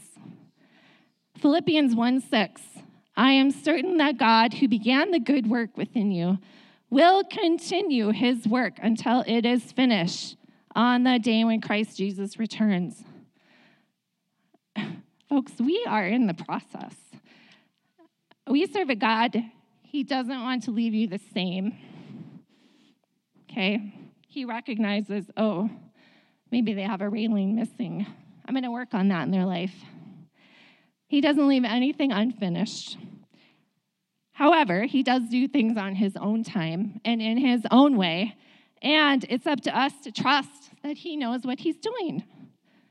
Philippians 1.37 1.95
1 1.95 2.21
6 2.21 2.61
I 3.15 3.31
am 3.33 3.51
certain 3.51 3.97
that 3.97 4.17
God, 4.17 4.55
who 4.55 4.67
began 4.67 5.11
the 5.11 5.19
good 5.19 5.47
work 5.47 5.77
within 5.77 6.11
you, 6.11 6.39
will 6.89 7.23
continue 7.25 8.11
his 8.11 8.47
work 8.47 8.73
until 8.81 9.23
it 9.27 9.45
is 9.45 9.71
finished 9.71 10.37
on 10.75 11.03
the 11.03 11.19
day 11.19 11.43
when 11.43 11.61
Christ 11.61 11.97
Jesus 11.97 12.37
returns. 12.37 13.03
Folks, 15.29 15.53
we 15.59 15.85
are 15.87 16.05
in 16.05 16.27
the 16.27 16.33
process. 16.33 16.95
We 18.47 18.65
serve 18.65 18.89
a 18.89 18.95
God, 18.95 19.37
he 19.81 20.03
doesn't 20.03 20.41
want 20.41 20.63
to 20.63 20.71
leave 20.71 20.93
you 20.93 21.07
the 21.07 21.19
same. 21.33 21.77
Okay? 23.49 23.93
He 24.27 24.45
recognizes, 24.45 25.25
oh, 25.37 25.69
maybe 26.51 26.73
they 26.73 26.81
have 26.81 27.01
a 27.01 27.09
railing 27.09 27.55
missing. 27.55 28.05
I'm 28.45 28.53
going 28.53 28.63
to 28.63 28.71
work 28.71 28.93
on 28.93 29.09
that 29.09 29.23
in 29.23 29.31
their 29.31 29.45
life. 29.45 29.75
He 31.07 31.21
doesn't 31.21 31.47
leave 31.47 31.63
anything 31.63 32.11
unfinished. 32.11 32.97
However, 34.31 34.85
he 34.85 35.03
does 35.03 35.29
do 35.29 35.47
things 35.47 35.77
on 35.77 35.93
his 35.93 36.17
own 36.17 36.43
time 36.43 36.99
and 37.05 37.21
in 37.21 37.37
his 37.37 37.61
own 37.69 37.95
way, 37.95 38.35
and 38.81 39.23
it's 39.29 39.45
up 39.45 39.61
to 39.61 39.77
us 39.77 39.93
to 40.03 40.11
trust 40.11 40.62
that 40.83 40.97
he 40.97 41.15
knows 41.15 41.45
what 41.45 41.59
he's 41.59 41.77
doing. 41.77 42.23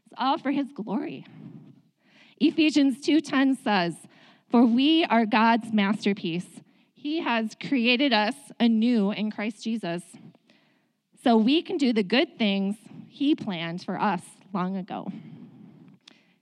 It's 0.07 0.15
all 0.17 0.39
for 0.39 0.51
his 0.51 0.73
glory. 0.73 1.27
Ephesians 2.41 3.01
2:10 3.01 3.55
says, 3.55 4.09
"For 4.49 4.67
we 4.67 5.05
are 5.05 5.27
God's 5.27 5.73
masterpiece. 5.73 6.61
He 6.95 7.21
has 7.21 7.55
created 7.55 8.13
us 8.13 8.35
anew 8.59 9.13
in 9.13 9.31
Christ 9.31 9.63
Jesus, 9.63 10.03
so 11.23 11.37
we 11.37 11.63
can 11.63 11.77
do 11.77 11.93
the 11.93 12.03
good 12.03 12.37
things 12.39 12.77
he 13.09 13.35
planned 13.35 13.85
for 13.85 14.01
us 14.01 14.23
long 14.53 14.77
ago." 14.77 15.13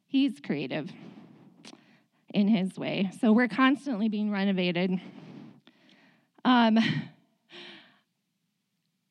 He's 0.07 0.41
creative 0.41 0.93
in 2.33 2.49
his 2.49 2.79
way. 2.79 3.11
So 3.21 3.33
we're 3.33 3.49
constantly 3.49 4.09
being 4.09 4.31
renovated. 4.31 5.01
Um, 6.45 6.79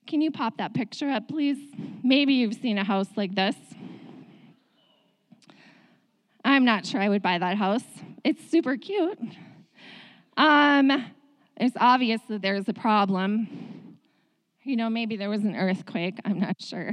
Can 0.10 0.22
you 0.22 0.32
pop 0.32 0.58
that 0.58 0.74
picture 0.74 1.08
up, 1.08 1.28
please? 1.28 1.60
Maybe 2.04 2.34
you've 2.34 2.56
seen 2.56 2.80
a 2.80 2.84
house 2.84 3.10
like 3.16 3.36
this. 3.36 3.56
I'm 6.44 6.66
not 6.66 6.88
sure 6.88 7.00
I 7.00 7.10
would 7.10 7.22
buy 7.22 7.38
that 7.38 7.58
house. 7.58 7.84
It's 8.24 8.44
super 8.50 8.76
cute. 8.76 9.20
Um, 10.36 11.12
it's 11.58 11.78
obvious 11.80 12.22
that 12.28 12.42
there's 12.42 12.68
a 12.68 12.74
problem. 12.74 13.98
You 14.64 14.78
know, 14.78 14.90
maybe 14.90 15.16
there 15.16 15.30
was 15.30 15.44
an 15.44 15.56
earthquake, 15.56 16.18
I'm 16.26 16.40
not 16.40 16.60
sure. 16.60 16.92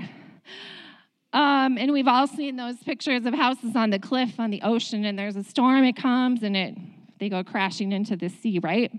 Um, 1.32 1.78
and 1.78 1.92
we've 1.92 2.08
all 2.08 2.26
seen 2.26 2.56
those 2.56 2.76
pictures 2.82 3.24
of 3.24 3.32
houses 3.32 3.74
on 3.74 3.88
the 3.88 3.98
cliff 3.98 4.38
on 4.38 4.50
the 4.50 4.60
ocean, 4.60 5.06
and 5.06 5.18
there's 5.18 5.36
a 5.36 5.42
storm, 5.42 5.84
it 5.84 5.96
comes, 5.96 6.42
and 6.42 6.54
it 6.54 6.76
they 7.18 7.30
go 7.30 7.42
crashing 7.42 7.92
into 7.92 8.14
the 8.14 8.28
sea, 8.28 8.58
right? 8.58 8.92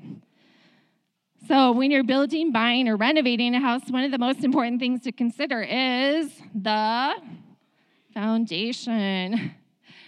So, 1.45 1.71
when 1.71 1.91
you're 1.91 2.03
building, 2.03 2.51
buying, 2.51 2.87
or 2.87 2.97
renovating 2.97 3.53
a 3.55 3.59
house, 3.59 3.83
one 3.89 4.03
of 4.03 4.11
the 4.11 4.17
most 4.17 4.43
important 4.43 4.79
things 4.79 5.01
to 5.01 5.11
consider 5.11 5.61
is 5.61 6.31
the 6.53 7.13
foundation. 8.13 9.51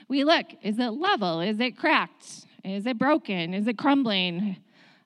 We 0.08 0.24
look 0.24 0.48
is 0.64 0.80
it 0.80 0.90
level? 0.90 1.40
Is 1.40 1.60
it 1.60 1.78
cracked? 1.78 2.48
Is 2.64 2.88
it 2.88 2.98
broken? 2.98 3.54
Is 3.54 3.68
it 3.68 3.78
crumbling? 3.78 4.58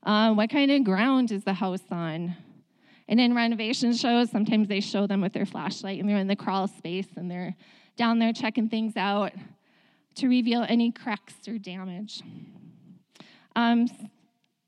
Uh, 0.02 0.34
what 0.34 0.50
kind 0.50 0.72
of 0.72 0.84
ground 0.86 1.32
is 1.32 1.44
the 1.44 1.54
house 1.54 1.84
on? 1.92 2.36
And 3.10 3.20
in 3.20 3.36
renovation 3.36 3.94
shows, 3.94 4.32
sometimes 4.32 4.70
they 4.70 4.80
show 4.80 5.06
them 5.06 5.20
with 5.20 5.34
their 5.34 5.46
flashlight 5.46 6.00
and 6.00 6.08
they're 6.08 6.18
in 6.18 6.28
the 6.28 6.36
crawl 6.36 6.68
space 6.68 7.08
and 7.18 7.30
they're 7.30 7.54
down 7.98 8.20
there 8.20 8.32
checking 8.32 8.70
things 8.70 8.96
out 8.96 9.34
to 10.16 10.28
reveal 10.28 10.66
any 10.68 10.92
cracks 10.92 11.34
or 11.48 11.58
damage. 11.58 12.22
Um, 13.56 13.88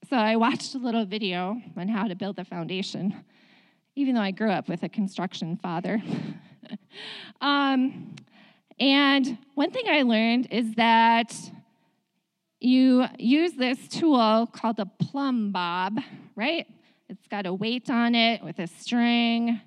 so 0.09 0.17
I 0.17 0.35
watched 0.35 0.75
a 0.75 0.77
little 0.77 1.05
video 1.05 1.59
on 1.77 1.88
how 1.88 2.07
to 2.07 2.15
build 2.15 2.38
a 2.38 2.45
foundation, 2.45 3.15
even 3.95 4.13
though 4.15 4.21
I 4.21 4.31
grew 4.31 4.51
up 4.51 4.67
with 4.67 4.83
a 4.83 4.89
construction 4.89 5.57
father. 5.57 6.01
um, 7.41 8.15
and 8.79 9.38
one 9.55 9.71
thing 9.71 9.85
I 9.89 10.03
learned 10.03 10.47
is 10.51 10.75
that 10.75 11.33
you 12.59 13.05
use 13.17 13.53
this 13.53 13.88
tool 13.88 14.47
called 14.51 14.79
a 14.79 14.85
plumb 14.85 15.51
bob, 15.51 16.00
right? 16.35 16.67
It's 17.09 17.27
got 17.27 17.45
a 17.45 17.53
weight 17.53 17.89
on 17.89 18.15
it 18.15 18.43
with 18.43 18.59
a 18.59 18.67
string, 18.67 19.62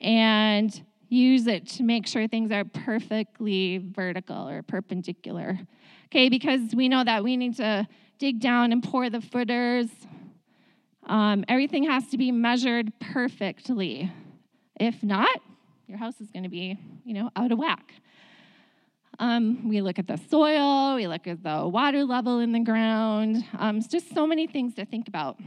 and 0.00 0.82
use 1.08 1.46
it 1.46 1.66
to 1.68 1.82
make 1.82 2.06
sure 2.06 2.28
things 2.28 2.50
are 2.52 2.64
perfectly 2.64 3.78
vertical 3.78 4.48
or 4.48 4.62
perpendicular. 4.62 5.58
Okay, 6.06 6.28
because 6.28 6.74
we 6.74 6.88
know 6.88 7.02
that 7.02 7.24
we 7.24 7.36
need 7.36 7.56
to 7.56 7.86
dig 8.18 8.40
down 8.40 8.72
and 8.72 8.82
pour 8.82 9.10
the 9.10 9.20
footers. 9.20 9.88
Um, 11.06 11.44
everything 11.48 11.84
has 11.84 12.08
to 12.08 12.18
be 12.18 12.32
measured 12.32 12.92
perfectly. 13.00 14.10
If 14.78 15.02
not, 15.02 15.40
your 15.86 15.98
house 15.98 16.20
is 16.20 16.30
going 16.30 16.44
to 16.44 16.48
be, 16.48 16.78
you 17.04 17.14
know, 17.14 17.30
out 17.36 17.52
of 17.52 17.58
whack. 17.58 17.92
Um, 19.18 19.68
we 19.68 19.80
look 19.80 19.98
at 19.98 20.08
the 20.08 20.16
soil, 20.28 20.96
we 20.96 21.06
look 21.06 21.26
at 21.26 21.42
the 21.42 21.68
water 21.68 22.04
level 22.04 22.40
in 22.40 22.52
the 22.52 22.60
ground. 22.60 23.44
Um, 23.56 23.76
it's 23.76 23.86
just 23.86 24.12
so 24.12 24.26
many 24.26 24.46
things 24.46 24.74
to 24.74 24.84
think 24.84 25.06
about. 25.06 25.38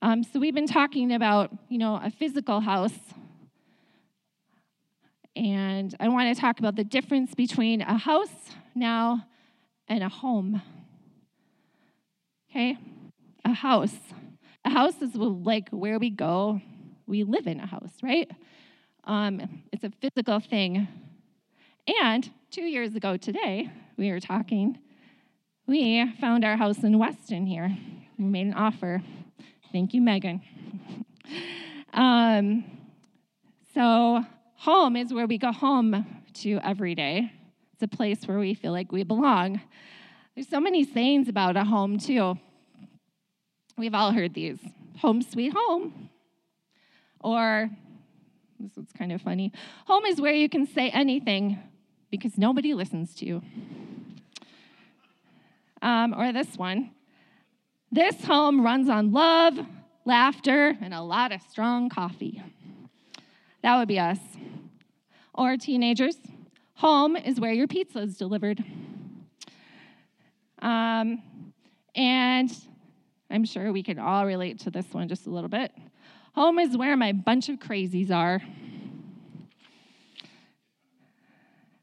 Um, 0.00 0.24
so 0.24 0.40
we've 0.40 0.54
been 0.54 0.66
talking 0.66 1.12
about, 1.12 1.50
you 1.68 1.78
know, 1.78 2.00
a 2.02 2.10
physical 2.10 2.60
house. 2.60 2.98
And 5.36 5.94
I 6.00 6.08
want 6.08 6.34
to 6.34 6.40
talk 6.40 6.58
about 6.58 6.74
the 6.74 6.84
difference 6.84 7.34
between 7.34 7.80
a 7.80 7.96
house 7.96 8.50
now 8.74 9.26
and 9.88 10.02
a 10.02 10.08
home. 10.08 10.62
Okay? 12.52 12.76
A 13.46 13.54
house. 13.54 13.96
A 14.66 14.70
house 14.70 15.00
is 15.00 15.14
like 15.14 15.70
where 15.70 15.98
we 15.98 16.10
go. 16.10 16.60
We 17.06 17.24
live 17.24 17.46
in 17.46 17.58
a 17.60 17.66
house, 17.66 17.94
right? 18.02 18.30
Um, 19.04 19.62
it's 19.72 19.84
a 19.84 19.90
physical 20.02 20.38
thing. 20.38 20.86
And 22.02 22.30
two 22.50 22.64
years 22.64 22.94
ago 22.94 23.16
today, 23.16 23.70
we 23.96 24.12
were 24.12 24.20
talking, 24.20 24.78
we 25.66 26.06
found 26.20 26.44
our 26.44 26.58
house 26.58 26.84
in 26.84 26.98
Weston 26.98 27.46
here. 27.46 27.74
We 28.18 28.26
made 28.26 28.48
an 28.48 28.54
offer. 28.54 29.02
Thank 29.72 29.94
you, 29.94 30.02
Megan. 30.02 30.42
um, 31.94 32.64
so, 33.72 34.22
home 34.56 34.96
is 34.96 35.14
where 35.14 35.26
we 35.26 35.38
go 35.38 35.52
home 35.52 36.04
to 36.34 36.60
every 36.62 36.94
day. 36.94 37.32
It's 37.72 37.82
a 37.82 37.88
place 37.88 38.28
where 38.28 38.38
we 38.38 38.52
feel 38.52 38.72
like 38.72 38.92
we 38.92 39.04
belong. 39.04 39.62
There's 40.34 40.48
so 40.48 40.60
many 40.60 40.84
sayings 40.84 41.28
about 41.28 41.56
a 41.56 41.64
home, 41.64 41.98
too. 41.98 42.38
We've 43.76 43.94
all 43.94 44.12
heard 44.12 44.34
these 44.34 44.58
home, 44.98 45.22
sweet 45.22 45.52
home. 45.54 46.10
Or, 47.20 47.70
this 48.58 48.76
is 48.76 48.92
kind 48.96 49.12
of 49.12 49.20
funny 49.20 49.52
home 49.86 50.04
is 50.06 50.20
where 50.20 50.32
you 50.32 50.48
can 50.48 50.66
say 50.66 50.90
anything 50.90 51.58
because 52.10 52.38
nobody 52.38 52.74
listens 52.74 53.14
to 53.16 53.26
you. 53.26 53.42
Um, 55.80 56.14
or 56.16 56.32
this 56.32 56.56
one 56.56 56.92
this 57.90 58.24
home 58.24 58.64
runs 58.64 58.88
on 58.88 59.12
love, 59.12 59.58
laughter, 60.06 60.78
and 60.80 60.94
a 60.94 61.02
lot 61.02 61.30
of 61.30 61.42
strong 61.42 61.90
coffee. 61.90 62.42
That 63.62 63.76
would 63.76 63.88
be 63.88 63.98
us. 63.98 64.18
Or 65.34 65.58
teenagers, 65.58 66.16
home 66.74 67.16
is 67.16 67.38
where 67.38 67.52
your 67.52 67.66
pizza 67.66 68.00
is 68.00 68.16
delivered. 68.16 68.64
Um, 70.62 71.22
and 71.94 72.50
I'm 73.30 73.44
sure 73.44 73.72
we 73.72 73.82
can 73.82 73.98
all 73.98 74.24
relate 74.24 74.60
to 74.60 74.70
this 74.70 74.86
one 74.92 75.08
just 75.08 75.26
a 75.26 75.30
little 75.30 75.50
bit. 75.50 75.72
Home 76.34 76.58
is 76.58 76.76
where 76.76 76.96
my 76.96 77.12
bunch 77.12 77.50
of 77.50 77.58
crazies 77.58 78.10
are. 78.10 78.40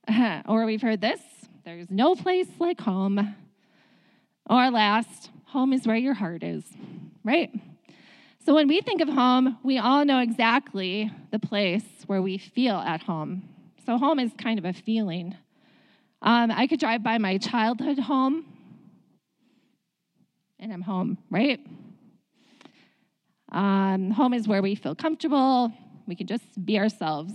or 0.48 0.66
we've 0.66 0.82
heard 0.82 1.02
this 1.02 1.20
there's 1.66 1.92
no 1.92 2.16
place 2.16 2.48
like 2.58 2.82
home. 2.82 3.36
Or 4.50 4.72
last, 4.72 5.30
home 5.46 5.72
is 5.72 5.86
where 5.86 5.96
your 5.96 6.16
heart 6.16 6.42
is, 6.42 6.64
right? 7.24 7.52
So 8.44 8.56
when 8.56 8.68
we 8.68 8.82
think 8.82 9.02
of 9.02 9.10
home, 9.10 9.60
we 9.62 9.78
all 9.78 10.04
know 10.04 10.20
exactly 10.20 11.12
the 11.30 11.38
place 11.38 11.84
where 12.08 12.24
we 12.24 12.40
feel 12.40 12.78
at 12.78 13.04
home. 13.04 13.48
So 13.86 14.00
home 14.00 14.18
is 14.18 14.32
kind 14.36 14.58
of 14.58 14.66
a 14.66 14.74
feeling. 14.74 15.38
Um, 16.24 16.50
I 16.50 16.66
could 16.66 16.80
drive 16.80 17.04
by 17.04 17.20
my 17.20 17.38
childhood 17.38 18.00
home, 18.00 18.46
and 20.60 20.74
I'm 20.74 20.82
home, 20.82 21.18
right? 21.30 21.60
Um, 23.52 24.12
home 24.12 24.34
is 24.34 24.48
where 24.48 24.62
we 24.62 24.76
feel 24.76 24.96
comfortable. 24.96 25.72
We 26.08 26.16
can 26.16 26.28
just 26.28 26.44
be 26.64 26.78
ourselves. 26.78 27.34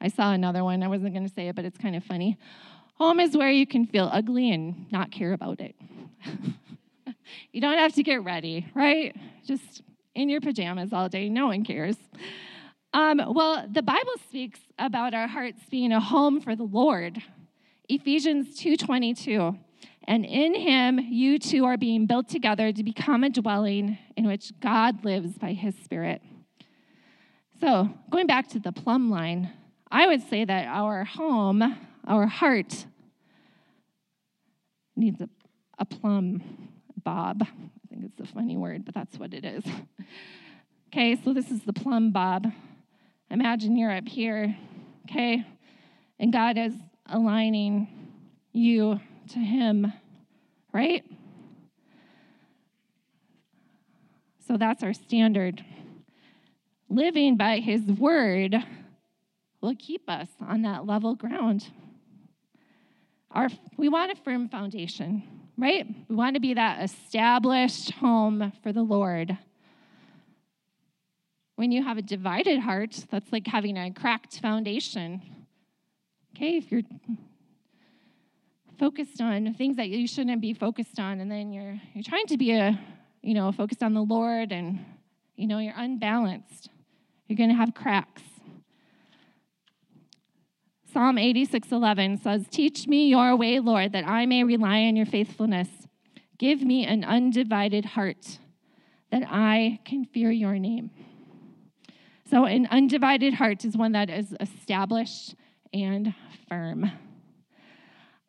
I 0.00 0.08
saw 0.08 0.32
another 0.32 0.64
one. 0.64 0.82
I 0.82 0.88
wasn't 0.88 1.14
going 1.14 1.26
to 1.26 1.34
say 1.34 1.48
it, 1.48 1.56
but 1.56 1.64
it's 1.64 1.78
kind 1.78 1.96
of 1.96 2.04
funny. 2.04 2.38
Home 2.94 3.20
is 3.20 3.36
where 3.36 3.50
you 3.50 3.66
can 3.66 3.86
feel 3.86 4.08
ugly 4.12 4.52
and 4.52 4.90
not 4.92 5.10
care 5.10 5.32
about 5.32 5.60
it. 5.60 5.74
you 7.52 7.60
don't 7.60 7.78
have 7.78 7.94
to 7.94 8.02
get 8.02 8.22
ready, 8.22 8.66
right? 8.74 9.16
Just 9.46 9.82
in 10.14 10.28
your 10.28 10.40
pajamas 10.40 10.92
all 10.92 11.08
day. 11.08 11.28
No 11.28 11.46
one 11.46 11.64
cares. 11.64 11.96
Um, 12.92 13.22
well, 13.28 13.66
the 13.70 13.82
Bible 13.82 14.12
speaks 14.28 14.60
about 14.78 15.14
our 15.14 15.28
hearts 15.28 15.60
being 15.70 15.92
a 15.92 16.00
home 16.00 16.40
for 16.40 16.56
the 16.56 16.64
Lord. 16.64 17.22
Ephesians 17.88 18.58
2:22. 18.60 19.56
And 20.04 20.24
in 20.24 20.54
him 20.54 20.98
you 20.98 21.38
too 21.38 21.64
are 21.64 21.76
being 21.76 22.06
built 22.06 22.28
together 22.28 22.72
to 22.72 22.82
become 22.82 23.22
a 23.24 23.30
dwelling 23.30 23.98
in 24.16 24.26
which 24.26 24.52
God 24.60 25.04
lives 25.04 25.38
by 25.38 25.52
his 25.52 25.74
spirit. 25.76 26.22
So, 27.60 27.90
going 28.10 28.26
back 28.26 28.48
to 28.48 28.58
the 28.58 28.72
plumb 28.72 29.10
line, 29.10 29.50
I 29.90 30.06
would 30.06 30.22
say 30.28 30.44
that 30.44 30.66
our 30.66 31.04
home, 31.04 31.62
our 32.06 32.26
heart, 32.26 32.86
needs 34.96 35.20
a, 35.20 35.28
a 35.78 35.84
plumb 35.84 36.42
bob. 37.04 37.42
I 37.42 37.86
think 37.88 38.04
it's 38.04 38.20
a 38.20 38.32
funny 38.32 38.56
word, 38.56 38.84
but 38.84 38.94
that's 38.94 39.18
what 39.18 39.34
it 39.34 39.44
is. 39.44 39.64
okay, 40.88 41.16
so 41.22 41.34
this 41.34 41.50
is 41.50 41.62
the 41.64 41.72
plumb 41.72 42.12
bob. 42.12 42.46
Imagine 43.30 43.76
you're 43.76 43.94
up 43.94 44.08
here, 44.08 44.56
okay, 45.08 45.44
and 46.18 46.32
God 46.32 46.56
is 46.56 46.74
aligning 47.06 47.88
you 48.52 49.00
to 49.30 49.38
Him, 49.38 49.92
right? 50.72 51.04
So 54.46 54.56
that's 54.56 54.82
our 54.82 54.92
standard. 54.92 55.64
Living 56.88 57.36
by 57.36 57.58
His 57.58 57.82
word 57.82 58.56
will 59.60 59.74
keep 59.78 60.08
us 60.08 60.28
on 60.40 60.62
that 60.62 60.86
level 60.86 61.14
ground. 61.14 61.68
Our, 63.30 63.48
we 63.76 63.88
want 63.88 64.10
a 64.10 64.16
firm 64.16 64.48
foundation, 64.48 65.22
right? 65.56 65.86
We 66.08 66.16
want 66.16 66.34
to 66.34 66.40
be 66.40 66.54
that 66.54 66.82
established 66.82 67.92
home 67.92 68.52
for 68.62 68.72
the 68.72 68.82
Lord. 68.82 69.38
When 71.54 71.70
you 71.70 71.84
have 71.84 71.98
a 71.98 72.02
divided 72.02 72.58
heart, 72.58 73.04
that's 73.10 73.30
like 73.30 73.46
having 73.46 73.76
a 73.76 73.92
cracked 73.92 74.40
foundation. 74.40 75.22
Okay, 76.34 76.56
if 76.56 76.72
you're 76.72 76.82
focused 78.80 79.20
on 79.20 79.52
things 79.54 79.76
that 79.76 79.90
you 79.90 80.08
shouldn't 80.08 80.40
be 80.40 80.54
focused 80.54 80.98
on, 80.98 81.20
and 81.20 81.30
then 81.30 81.52
you're 81.52 81.78
you're 81.92 82.02
trying 82.02 82.26
to 82.26 82.38
be 82.38 82.52
a 82.52 82.80
you 83.22 83.34
know 83.34 83.52
focused 83.52 83.82
on 83.82 83.92
the 83.92 84.00
Lord, 84.00 84.52
and 84.52 84.84
you 85.36 85.46
know 85.46 85.58
you're 85.58 85.74
unbalanced. 85.76 86.70
You're 87.28 87.36
going 87.36 87.50
to 87.50 87.56
have 87.56 87.74
cracks. 87.74 88.22
Psalm 90.92 91.16
86:11 91.16 92.22
says, 92.22 92.48
"Teach 92.48 92.88
me 92.88 93.08
your 93.08 93.36
way, 93.36 93.60
Lord, 93.60 93.92
that 93.92 94.08
I 94.08 94.24
may 94.24 94.42
rely 94.42 94.84
on 94.84 94.96
your 94.96 95.06
faithfulness. 95.06 95.68
Give 96.38 96.62
me 96.62 96.86
an 96.86 97.04
undivided 97.04 97.84
heart, 97.84 98.38
that 99.10 99.24
I 99.28 99.80
can 99.84 100.06
fear 100.06 100.30
your 100.30 100.58
name." 100.58 100.90
So, 102.24 102.46
an 102.46 102.66
undivided 102.70 103.34
heart 103.34 103.64
is 103.66 103.76
one 103.76 103.92
that 103.92 104.08
is 104.08 104.34
established 104.40 105.34
and 105.72 106.14
firm. 106.48 106.90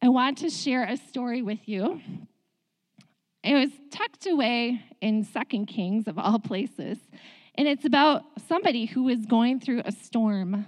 I 0.04 0.10
want 0.10 0.40
to 0.40 0.50
share 0.50 0.84
a 0.84 0.98
story 0.98 1.44
with 1.44 1.70
you. 1.70 2.02
It 3.44 3.54
was 3.54 3.70
tucked 3.92 4.26
away 4.26 4.82
in 5.00 5.24
Second 5.24 5.68
Kings, 5.68 6.08
of 6.08 6.18
all 6.18 6.40
places, 6.40 6.98
and 7.54 7.68
it's 7.68 7.86
about 7.86 8.24
somebody 8.48 8.86
who 8.86 9.04
was 9.04 9.28
going 9.28 9.60
through 9.60 9.84
a 9.86 9.92
storm. 9.92 10.66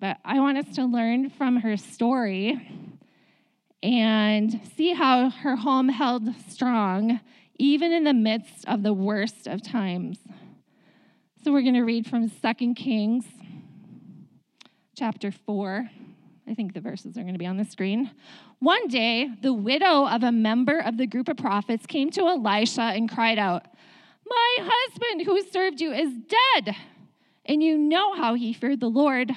But 0.00 0.18
I 0.22 0.40
want 0.40 0.58
us 0.58 0.74
to 0.76 0.84
learn 0.84 1.30
from 1.30 1.56
her 1.56 1.78
story 1.78 2.60
and 3.82 4.60
see 4.76 4.92
how 4.92 5.30
her 5.30 5.56
home 5.56 5.88
held 5.88 6.28
strong, 6.50 7.20
even 7.58 7.90
in 7.90 8.04
the 8.04 8.12
midst 8.12 8.66
of 8.68 8.82
the 8.82 8.92
worst 8.92 9.46
of 9.46 9.62
times. 9.62 10.18
So 11.42 11.52
we're 11.52 11.62
going 11.62 11.72
to 11.72 11.84
read 11.84 12.06
from 12.06 12.28
2 12.30 12.74
Kings 12.74 13.24
chapter 14.94 15.30
4. 15.30 15.88
I 16.50 16.54
think 16.54 16.74
the 16.74 16.80
verses 16.80 17.16
are 17.16 17.22
going 17.22 17.34
to 17.34 17.38
be 17.38 17.46
on 17.46 17.58
the 17.58 17.64
screen. 17.64 18.10
One 18.58 18.88
day, 18.88 19.30
the 19.40 19.52
widow 19.52 20.06
of 20.08 20.24
a 20.24 20.32
member 20.32 20.80
of 20.80 20.96
the 20.96 21.06
group 21.06 21.28
of 21.28 21.36
prophets 21.36 21.86
came 21.86 22.10
to 22.10 22.22
Elisha 22.22 22.82
and 22.82 23.08
cried 23.08 23.38
out, 23.38 23.66
My 24.28 24.56
husband 24.58 25.26
who 25.26 25.40
served 25.42 25.80
you 25.80 25.92
is 25.92 26.12
dead, 26.12 26.74
and 27.46 27.62
you 27.62 27.78
know 27.78 28.16
how 28.16 28.34
he 28.34 28.52
feared 28.52 28.80
the 28.80 28.90
Lord. 28.90 29.30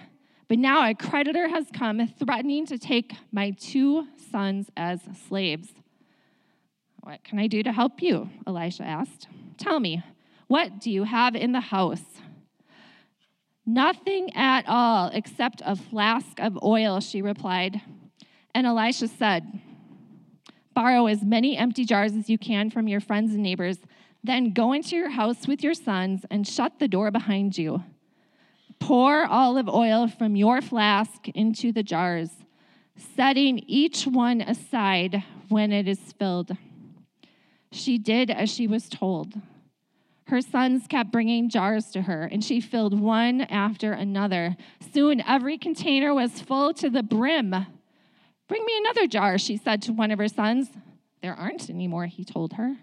But 0.48 0.58
now 0.58 0.90
a 0.90 0.96
creditor 0.96 1.48
has 1.48 1.68
come, 1.72 2.08
threatening 2.08 2.66
to 2.66 2.80
take 2.80 3.14
my 3.32 3.52
two 3.52 4.08
sons 4.32 4.72
as 4.76 5.02
slaves. 5.28 5.70
What 7.02 7.24
can 7.24 7.38
I 7.38 7.46
do 7.46 7.62
to 7.62 7.72
help 7.72 8.02
you? 8.02 8.30
Elisha 8.48 8.84
asked. 8.84 9.28
Tell 9.58 9.80
me, 9.80 10.02
what 10.48 10.80
do 10.80 10.90
you 10.90 11.04
have 11.04 11.36
in 11.36 11.52
the 11.52 11.60
house? 11.60 12.04
Nothing 13.66 14.36
at 14.36 14.66
all 14.68 15.10
except 15.14 15.62
a 15.66 15.76
flask 15.76 16.40
of 16.40 16.62
oil, 16.62 17.00
she 17.00 17.22
replied. 17.22 17.82
And 18.54 18.68
Elisha 18.68 19.08
said, 19.08 19.62
Borrow 20.74 21.06
as 21.06 21.24
many 21.24 21.56
empty 21.56 21.86
jars 21.86 22.14
as 22.14 22.30
you 22.30 22.38
can 22.38 22.70
from 22.70 22.88
your 22.88 23.00
friends 23.00 23.34
and 23.34 23.44
neighbors, 23.44 23.78
then 24.24 24.54
go 24.54 24.74
into 24.74 24.96
your 24.96 25.10
house 25.10 25.48
with 25.48 25.64
your 25.64 25.74
sons 25.74 26.26
and 26.30 26.48
shut 26.48 26.80
the 26.80 26.88
door 26.88 27.12
behind 27.12 27.58
you. 27.58 27.84
Pour 28.80 29.26
olive 29.26 29.70
oil 29.70 30.08
from 30.08 30.36
your 30.36 30.62
flask 30.62 31.30
into 31.30 31.72
the 31.72 31.84
jars, 31.84 32.32
setting 33.16 33.60
each 33.68 34.06
one 34.06 34.42
aside 34.42 35.24
when 35.48 35.72
it 35.72 35.88
is 35.88 36.14
filled. 36.20 36.58
She 37.72 37.98
did 37.98 38.30
as 38.30 38.50
she 38.50 38.68
was 38.68 38.90
told. 38.90 39.34
Her 40.28 40.42
sons 40.42 40.88
kept 40.88 41.12
bringing 41.12 41.50
jars 41.50 41.88
to 41.92 42.04
her, 42.04 42.24
and 42.24 42.44
she 42.44 42.62
filled 42.62 43.00
one 43.00 43.42
after 43.42 43.92
another. 43.92 44.56
Soon 44.94 45.22
every 45.22 45.58
container 45.58 46.14
was 46.14 46.42
full 46.42 46.74
to 46.76 46.90
the 46.90 47.04
brim. 47.04 47.54
Bring 48.48 48.66
me 48.66 48.78
another 48.78 49.08
jar, 49.08 49.38
she 49.38 49.58
said 49.58 49.82
to 49.84 49.94
one 49.94 50.12
of 50.12 50.20
her 50.20 50.28
sons. 50.28 50.70
There 51.22 51.34
aren't 51.34 51.70
any 51.70 51.88
more, 51.88 52.06
he 52.06 52.24
told 52.24 52.54
her. 52.54 52.78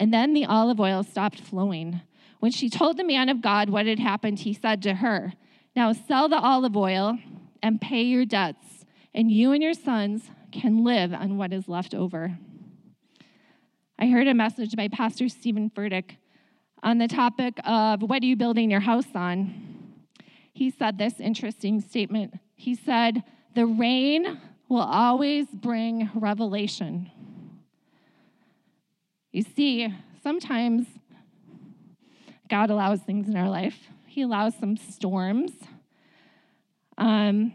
And 0.00 0.12
then 0.12 0.34
the 0.34 0.46
olive 0.46 0.80
oil 0.80 1.02
stopped 1.02 1.40
flowing. 1.40 2.00
When 2.40 2.52
she 2.52 2.68
told 2.68 2.96
the 2.96 3.04
man 3.04 3.28
of 3.28 3.40
God 3.40 3.70
what 3.70 3.86
had 3.86 3.98
happened, 3.98 4.40
he 4.40 4.52
said 4.52 4.82
to 4.82 4.94
her, 4.94 5.32
Now 5.74 5.92
sell 5.92 6.28
the 6.28 6.38
olive 6.38 6.76
oil 6.76 7.18
and 7.62 7.80
pay 7.80 8.02
your 8.02 8.24
debts, 8.24 8.84
and 9.14 9.30
you 9.30 9.52
and 9.52 9.62
your 9.62 9.74
sons 9.74 10.30
can 10.52 10.84
live 10.84 11.14
on 11.14 11.38
what 11.38 11.52
is 11.52 11.68
left 11.68 11.94
over. 11.94 12.38
I 13.98 14.08
heard 14.08 14.26
a 14.26 14.34
message 14.34 14.76
by 14.76 14.88
Pastor 14.88 15.28
Steven 15.28 15.70
Furtick 15.70 16.16
on 16.84 16.98
the 16.98 17.08
topic 17.08 17.58
of 17.64 18.02
what 18.02 18.22
are 18.22 18.26
you 18.26 18.36
building 18.36 18.70
your 18.70 18.80
house 18.80 19.06
on? 19.14 19.92
He 20.52 20.70
said 20.70 20.98
this 20.98 21.18
interesting 21.18 21.80
statement. 21.80 22.34
He 22.54 22.74
said, 22.74 23.24
The 23.54 23.66
rain 23.66 24.38
will 24.68 24.82
always 24.82 25.46
bring 25.46 26.10
revelation. 26.14 27.10
You 29.32 29.42
see, 29.42 29.92
sometimes 30.22 30.86
God 32.48 32.70
allows 32.70 33.00
things 33.00 33.28
in 33.28 33.36
our 33.36 33.48
life, 33.48 33.88
He 34.06 34.22
allows 34.22 34.54
some 34.54 34.76
storms. 34.76 35.52
Um, 36.96 37.52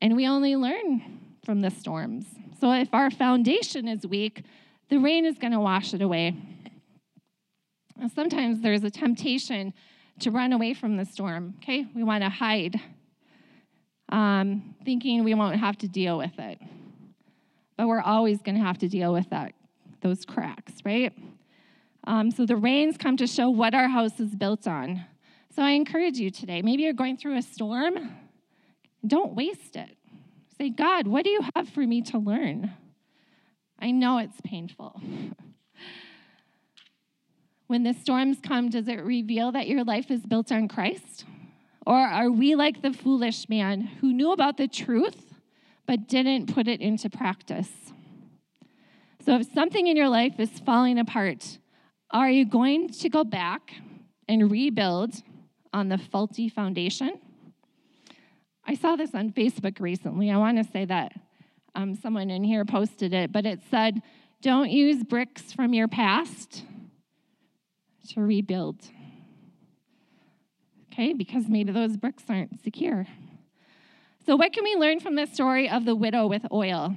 and 0.00 0.16
we 0.16 0.26
only 0.26 0.56
learn 0.56 1.20
from 1.44 1.60
the 1.60 1.70
storms. 1.70 2.24
So 2.58 2.72
if 2.72 2.94
our 2.94 3.10
foundation 3.10 3.86
is 3.86 4.06
weak, 4.06 4.44
the 4.88 4.98
rain 4.98 5.26
is 5.26 5.36
going 5.36 5.52
to 5.52 5.60
wash 5.60 5.92
it 5.92 6.00
away. 6.00 6.34
Sometimes 8.14 8.60
there's 8.60 8.84
a 8.84 8.90
temptation 8.90 9.74
to 10.20 10.30
run 10.30 10.52
away 10.52 10.74
from 10.74 10.96
the 10.96 11.04
storm, 11.04 11.54
okay? 11.58 11.86
We 11.94 12.02
want 12.04 12.22
to 12.22 12.28
hide, 12.28 12.80
um, 14.08 14.74
thinking 14.84 15.24
we 15.24 15.34
won't 15.34 15.56
have 15.56 15.76
to 15.78 15.88
deal 15.88 16.18
with 16.18 16.38
it. 16.38 16.58
But 17.76 17.86
we're 17.86 18.00
always 18.00 18.40
going 18.42 18.56
to 18.56 18.62
have 18.62 18.78
to 18.78 18.88
deal 18.88 19.12
with 19.12 19.30
that, 19.30 19.52
those 20.00 20.24
cracks, 20.24 20.74
right? 20.84 21.12
Um, 22.04 22.30
so 22.30 22.46
the 22.46 22.56
rains 22.56 22.96
come 22.96 23.16
to 23.16 23.26
show 23.26 23.50
what 23.50 23.74
our 23.74 23.88
house 23.88 24.18
is 24.18 24.34
built 24.34 24.66
on. 24.66 25.04
So 25.54 25.62
I 25.62 25.70
encourage 25.70 26.18
you 26.18 26.30
today, 26.30 26.62
maybe 26.62 26.82
you're 26.84 26.92
going 26.92 27.16
through 27.16 27.36
a 27.36 27.42
storm, 27.42 28.16
don't 29.06 29.34
waste 29.34 29.76
it. 29.76 29.96
Say, 30.56 30.70
God, 30.70 31.06
what 31.06 31.24
do 31.24 31.30
you 31.30 31.40
have 31.54 31.68
for 31.68 31.86
me 31.86 32.02
to 32.02 32.18
learn? 32.18 32.72
I 33.78 33.90
know 33.92 34.18
it's 34.18 34.40
painful. 34.44 35.00
when 37.68 37.82
the 37.82 37.92
storms 37.92 38.38
come, 38.42 38.70
does 38.70 38.88
it 38.88 39.04
reveal 39.04 39.52
that 39.52 39.68
your 39.68 39.84
life 39.84 40.10
is 40.10 40.26
built 40.26 40.50
on 40.50 40.68
Christ? 40.68 41.24
Or 41.86 41.96
are 41.96 42.30
we 42.30 42.54
like 42.54 42.82
the 42.82 42.92
foolish 42.92 43.48
man 43.48 43.82
who 43.82 44.12
knew 44.12 44.32
about 44.32 44.56
the 44.56 44.66
truth 44.66 45.34
but 45.86 46.08
didn't 46.08 46.52
put 46.52 46.66
it 46.66 46.80
into 46.80 47.08
practice? 47.08 47.70
So, 49.24 49.36
if 49.36 49.52
something 49.52 49.86
in 49.86 49.96
your 49.96 50.08
life 50.08 50.40
is 50.40 50.50
falling 50.60 50.98
apart, 50.98 51.58
are 52.10 52.30
you 52.30 52.46
going 52.46 52.88
to 52.88 53.08
go 53.10 53.22
back 53.22 53.74
and 54.26 54.50
rebuild 54.50 55.22
on 55.74 55.90
the 55.90 55.98
faulty 55.98 56.48
foundation? 56.48 57.20
I 58.66 58.74
saw 58.74 58.96
this 58.96 59.14
on 59.14 59.30
Facebook 59.32 59.78
recently. 59.80 60.30
I 60.30 60.38
want 60.38 60.56
to 60.56 60.64
say 60.64 60.86
that 60.86 61.12
um, 61.74 61.94
someone 61.94 62.30
in 62.30 62.44
here 62.44 62.64
posted 62.64 63.12
it, 63.12 63.30
but 63.30 63.44
it 63.44 63.60
said, 63.70 64.00
Don't 64.40 64.70
use 64.70 65.04
bricks 65.04 65.52
from 65.52 65.74
your 65.74 65.88
past 65.88 66.64
to 68.08 68.20
rebuild. 68.20 68.82
Okay, 70.92 71.12
because 71.12 71.44
maybe 71.48 71.72
those 71.72 71.96
bricks 71.96 72.24
aren't 72.28 72.60
secure. 72.62 73.06
So, 74.26 74.36
what 74.36 74.52
can 74.52 74.64
we 74.64 74.74
learn 74.74 75.00
from 75.00 75.14
the 75.14 75.26
story 75.26 75.68
of 75.68 75.84
the 75.84 75.94
widow 75.94 76.26
with 76.26 76.44
oil? 76.52 76.94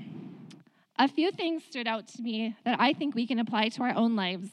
A 0.97 1.07
few 1.07 1.31
things 1.31 1.63
stood 1.63 1.87
out 1.87 2.07
to 2.09 2.21
me 2.21 2.55
that 2.65 2.79
I 2.79 2.93
think 2.93 3.15
we 3.15 3.25
can 3.25 3.39
apply 3.39 3.69
to 3.69 3.83
our 3.83 3.95
own 3.95 4.15
lives 4.15 4.49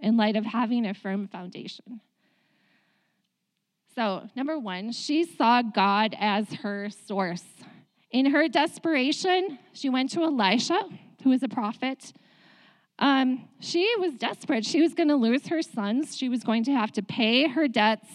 in 0.00 0.16
light 0.16 0.36
of 0.36 0.44
having 0.44 0.86
a 0.86 0.94
firm 0.94 1.28
foundation. 1.28 2.00
So, 3.94 4.28
number 4.34 4.58
one, 4.58 4.92
she 4.92 5.24
saw 5.24 5.62
God 5.62 6.14
as 6.18 6.52
her 6.54 6.90
source. 7.06 7.44
In 8.10 8.26
her 8.26 8.46
desperation, 8.48 9.58
she 9.72 9.88
went 9.88 10.10
to 10.10 10.22
Elisha, 10.22 10.80
who 11.22 11.32
is 11.32 11.42
a 11.42 11.48
prophet, 11.48 12.12
um, 12.98 13.48
she 13.60 13.92
was 13.98 14.14
desperate. 14.14 14.64
She 14.64 14.80
was 14.80 14.94
going 14.94 15.08
to 15.08 15.16
lose 15.16 15.48
her 15.48 15.62
sons. 15.62 16.16
She 16.16 16.28
was 16.28 16.42
going 16.42 16.64
to 16.64 16.72
have 16.72 16.92
to 16.92 17.02
pay 17.02 17.48
her 17.48 17.68
debts 17.68 18.08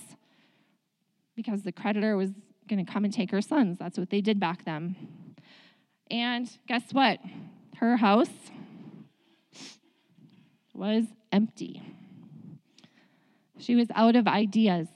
because 1.35 1.63
the 1.63 1.71
creditor 1.71 2.17
was 2.17 2.31
going 2.67 2.83
to 2.83 2.91
come 2.91 3.03
and 3.03 3.13
take 3.13 3.31
her 3.31 3.41
sons. 3.41 3.77
That's 3.77 3.97
what 3.97 4.09
they 4.09 4.21
did 4.21 4.39
back 4.39 4.65
then. 4.65 4.95
And 6.09 6.49
guess 6.67 6.83
what? 6.91 7.19
Her 7.77 7.97
house 7.97 8.29
was 10.73 11.05
empty. 11.31 11.81
She 13.59 13.75
was 13.75 13.87
out 13.93 14.15
of 14.15 14.27
ideas. 14.27 14.87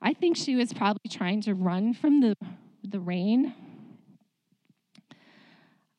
I 0.00 0.14
think 0.14 0.36
she 0.36 0.56
was 0.56 0.72
probably 0.72 1.08
trying 1.08 1.42
to 1.42 1.54
run 1.54 1.94
from 1.94 2.20
the, 2.20 2.36
the 2.82 2.98
rain 2.98 3.54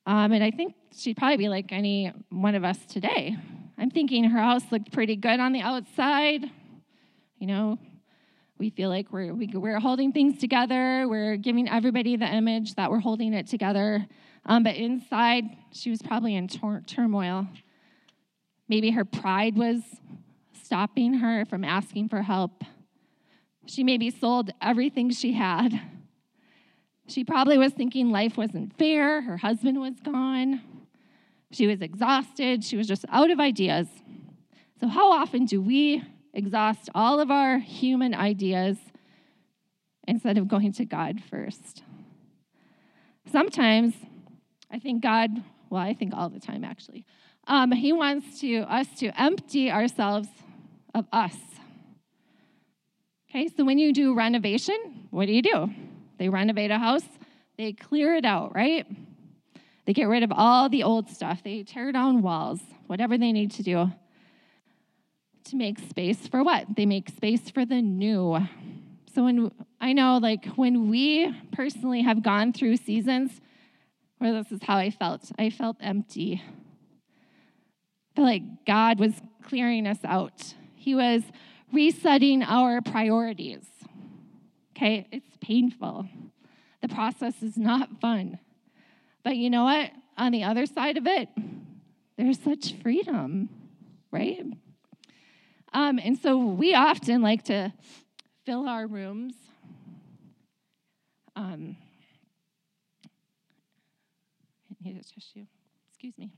um, 0.05 0.31
and 0.31 0.43
I 0.43 0.51
think 0.51 0.75
she'd 0.95 1.17
probably 1.17 1.37
be 1.37 1.49
like 1.49 1.71
any 1.71 2.11
one 2.29 2.55
of 2.55 2.63
us 2.63 2.77
today. 2.87 3.37
I'm 3.77 3.89
thinking 3.89 4.25
her 4.25 4.39
house 4.39 4.63
looked 4.71 4.91
pretty 4.91 5.15
good 5.15 5.39
on 5.39 5.53
the 5.53 5.61
outside. 5.61 6.43
You 7.37 7.47
know, 7.47 7.79
we 8.57 8.69
feel 8.69 8.89
like 8.89 9.11
we're, 9.11 9.33
we, 9.33 9.49
are 9.53 9.59
we 9.59 9.71
are 9.71 9.79
holding 9.79 10.11
things 10.11 10.39
together. 10.39 11.07
We're 11.07 11.37
giving 11.37 11.69
everybody 11.69 12.15
the 12.15 12.27
image 12.27 12.75
that 12.75 12.91
we're 12.91 12.99
holding 12.99 13.33
it 13.33 13.47
together. 13.47 14.05
Um, 14.45 14.63
but 14.63 14.75
inside, 14.75 15.45
she 15.71 15.89
was 15.89 16.01
probably 16.01 16.35
in 16.35 16.47
turmoil. 16.47 17.47
Maybe 18.67 18.91
her 18.91 19.05
pride 19.05 19.57
was 19.57 19.81
stopping 20.61 21.15
her 21.15 21.45
from 21.45 21.63
asking 21.63 22.09
for 22.09 22.21
help. 22.21 22.63
She 23.65 23.83
maybe 23.83 24.09
sold 24.09 24.51
everything 24.61 25.09
she 25.11 25.33
had. 25.33 25.81
She 27.07 27.23
probably 27.23 27.57
was 27.57 27.73
thinking 27.73 28.11
life 28.11 28.37
wasn't 28.37 28.77
fair, 28.77 29.21
her 29.21 29.37
husband 29.37 29.79
was 29.79 29.99
gone. 29.99 30.61
She 31.51 31.67
was 31.67 31.81
exhausted, 31.81 32.63
she 32.63 32.77
was 32.77 32.87
just 32.87 33.05
out 33.09 33.29
of 33.29 33.39
ideas. 33.39 33.87
So, 34.79 34.87
how 34.87 35.11
often 35.11 35.45
do 35.45 35.61
we 35.61 36.03
exhaust 36.33 36.89
all 36.95 37.19
of 37.19 37.29
our 37.29 37.59
human 37.59 38.13
ideas 38.13 38.77
instead 40.07 40.37
of 40.37 40.47
going 40.47 40.73
to 40.73 40.85
God 40.85 41.21
first? 41.29 41.83
Sometimes 43.31 43.93
I 44.71 44.79
think 44.79 45.03
God, 45.03 45.29
well, 45.69 45.81
I 45.81 45.93
think 45.93 46.13
all 46.15 46.29
the 46.29 46.39
time 46.39 46.63
actually, 46.63 47.05
um, 47.47 47.71
He 47.71 47.93
wants 47.93 48.39
to 48.39 48.61
us 48.61 48.87
to 48.99 49.11
empty 49.21 49.69
ourselves 49.69 50.29
of 50.95 51.05
us. 51.11 51.35
Okay, 53.29 53.47
so 53.47 53.63
when 53.63 53.77
you 53.77 53.93
do 53.93 54.15
renovation, 54.15 55.07
what 55.11 55.25
do 55.25 55.33
you 55.33 55.41
do? 55.41 55.69
They 56.17 56.29
renovate 56.29 56.71
a 56.71 56.77
house, 56.77 57.07
they 57.57 57.73
clear 57.73 58.15
it 58.15 58.25
out, 58.25 58.55
right? 58.55 58.85
They 59.85 59.93
get 59.93 60.07
rid 60.07 60.23
of 60.23 60.31
all 60.31 60.69
the 60.69 60.83
old 60.83 61.09
stuff, 61.09 61.43
they 61.43 61.63
tear 61.63 61.91
down 61.91 62.21
walls, 62.21 62.61
whatever 62.87 63.17
they 63.17 63.31
need 63.31 63.51
to 63.51 63.63
do 63.63 63.91
to 65.45 65.55
make 65.55 65.77
space 65.79 66.27
for 66.27 66.43
what? 66.43 66.75
They 66.75 66.85
make 66.85 67.09
space 67.09 67.49
for 67.49 67.65
the 67.65 67.81
new. 67.81 68.37
So 69.13 69.23
when 69.25 69.51
I 69.79 69.93
know 69.93 70.17
like 70.21 70.45
when 70.55 70.89
we 70.89 71.33
personally 71.51 72.01
have 72.01 72.23
gone 72.23 72.53
through 72.53 72.77
seasons 72.77 73.41
where 74.17 74.33
this 74.33 74.51
is 74.51 74.61
how 74.63 74.77
I 74.77 74.89
felt. 74.89 75.31
I 75.37 75.49
felt 75.49 75.77
empty. 75.81 76.41
I 76.41 78.15
felt 78.15 78.27
like 78.27 78.65
God 78.65 78.99
was 78.99 79.13
clearing 79.43 79.85
us 79.85 79.99
out. 80.05 80.53
He 80.75 80.95
was 80.95 81.23
resetting 81.73 82.41
our 82.41 82.81
priorities. 82.81 83.65
Okay, 84.75 85.07
it's 85.11 85.37
painful. 85.39 86.07
The 86.81 86.87
process 86.87 87.41
is 87.43 87.57
not 87.57 88.01
fun. 88.01 88.39
But 89.23 89.37
you 89.37 89.49
know 89.49 89.63
what? 89.63 89.91
On 90.17 90.31
the 90.31 90.43
other 90.43 90.65
side 90.65 90.97
of 90.97 91.05
it, 91.07 91.29
there's 92.17 92.39
such 92.39 92.73
freedom, 92.81 93.49
right? 94.11 94.43
Um, 95.73 95.99
and 95.99 96.17
so 96.17 96.37
we 96.37 96.73
often 96.73 97.21
like 97.21 97.43
to 97.45 97.71
fill 98.45 98.67
our 98.67 98.87
rooms. 98.87 99.35
Um, 101.35 101.77
I 104.69 104.75
need 104.83 104.97
a 104.97 105.03
tissue. 105.03 105.45
Excuse 105.91 106.17
me. 106.17 106.31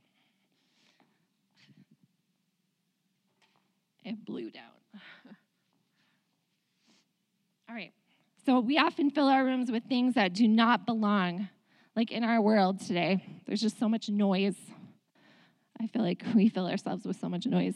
It 4.03 4.23
blew 4.23 4.51
down. 4.51 4.63
All 7.67 7.75
right. 7.75 7.91
So 8.45 8.59
we 8.59 8.77
often 8.77 9.09
fill 9.09 9.27
our 9.27 9.43
rooms 9.43 9.71
with 9.71 9.85
things 9.85 10.13
that 10.13 10.33
do 10.33 10.47
not 10.47 10.85
belong. 10.85 11.49
Like 11.95 12.11
in 12.11 12.23
our 12.23 12.39
world 12.39 12.79
today, 12.79 13.25
there's 13.47 13.61
just 13.61 13.79
so 13.79 13.89
much 13.89 14.07
noise. 14.07 14.55
I 15.81 15.87
feel 15.87 16.03
like 16.03 16.23
we 16.35 16.49
fill 16.49 16.67
ourselves 16.67 17.05
with 17.05 17.19
so 17.19 17.27
much 17.27 17.47
noise. 17.47 17.73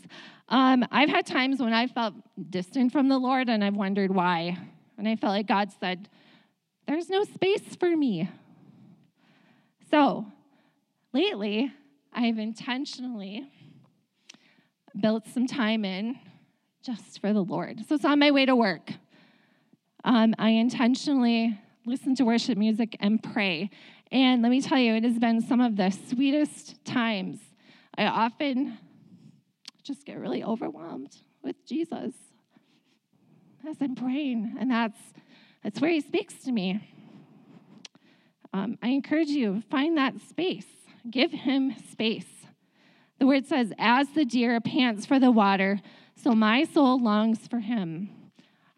Um, 0.47 0.85
I've 0.91 1.09
had 1.09 1.25
times 1.25 1.59
when 1.59 1.73
I 1.73 1.87
felt 1.87 2.13
distant 2.51 2.91
from 2.91 3.09
the 3.09 3.17
Lord 3.17 3.49
and 3.49 3.63
I've 3.63 3.75
wondered 3.75 4.13
why. 4.13 4.57
And 4.99 5.07
I 5.07 5.15
felt 5.15 5.31
like 5.31 5.47
God 5.47 5.71
said, 5.79 6.07
There's 6.87 7.09
no 7.09 7.23
space 7.23 7.75
for 7.79 7.95
me. 7.95 8.29
So 9.89 10.27
lately, 11.13 11.73
I've 12.13 12.37
intentionally 12.37 13.51
built 14.99 15.25
some 15.33 15.47
time 15.47 15.83
in 15.83 16.19
just 16.83 17.21
for 17.21 17.33
the 17.33 17.43
Lord. 17.43 17.85
So 17.87 17.95
it's 17.95 18.05
on 18.05 18.19
my 18.19 18.29
way 18.29 18.45
to 18.45 18.55
work. 18.55 18.91
Um, 20.03 20.33
I 20.39 20.49
intentionally 20.49 21.59
listen 21.85 22.15
to 22.15 22.23
worship 22.23 22.57
music 22.57 22.95
and 22.99 23.21
pray. 23.21 23.69
And 24.11 24.41
let 24.41 24.49
me 24.49 24.61
tell 24.61 24.77
you, 24.77 24.95
it 24.95 25.03
has 25.03 25.19
been 25.19 25.41
some 25.41 25.61
of 25.61 25.75
the 25.75 25.91
sweetest 25.91 26.83
times. 26.85 27.39
I 27.97 28.05
often 28.05 28.77
just 29.83 30.05
get 30.05 30.19
really 30.19 30.43
overwhelmed 30.43 31.15
with 31.43 31.65
Jesus 31.65 32.13
as 33.67 33.77
I'm 33.81 33.95
praying, 33.95 34.55
and 34.59 34.71
that's 34.71 34.99
that's 35.63 35.81
where 35.81 35.91
He 35.91 35.99
speaks 35.99 36.35
to 36.45 36.51
me. 36.51 36.79
Um, 38.53 38.77
I 38.81 38.89
encourage 38.89 39.27
you 39.27 39.63
find 39.69 39.97
that 39.97 40.19
space. 40.21 40.65
Give 41.09 41.31
Him 41.31 41.75
space. 41.91 42.45
The 43.19 43.27
word 43.27 43.45
says, 43.45 43.73
"As 43.77 44.09
the 44.09 44.25
deer 44.25 44.61
pants 44.61 45.05
for 45.05 45.19
the 45.19 45.31
water, 45.31 45.81
so 46.15 46.31
my 46.31 46.63
soul 46.63 47.01
longs 47.01 47.47
for 47.47 47.59
Him." 47.59 48.18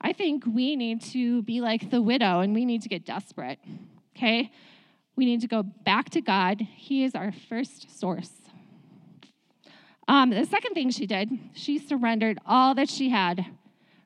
I 0.02 0.14
think 0.14 0.44
we 0.46 0.76
need 0.76 1.02
to 1.12 1.44
be 1.44 1.62
like 1.62 1.92
the 1.92 2.02
widow, 2.02 2.40
and 2.40 2.56
we 2.56 2.66
need 2.66 2.82
to 2.82 2.90
get 2.90 3.06
desperate. 3.06 3.60
Okay, 4.18 4.52
we 5.16 5.26
need 5.26 5.42
to 5.42 5.48
go 5.48 5.62
back 5.62 6.10
to 6.12 6.22
God. 6.22 6.60
He 6.60 7.04
is 7.04 7.14
our 7.14 7.32
first 7.32 8.00
source. 8.00 8.32
Um, 10.08 10.32
the 10.32 10.46
second 10.46 10.74
thing 10.74 10.90
she 10.90 11.06
did, 11.06 11.30
she 11.54 11.78
surrendered 11.78 12.40
all 12.46 12.74
that 12.76 12.90
she 12.90 13.10
had. 13.10 13.46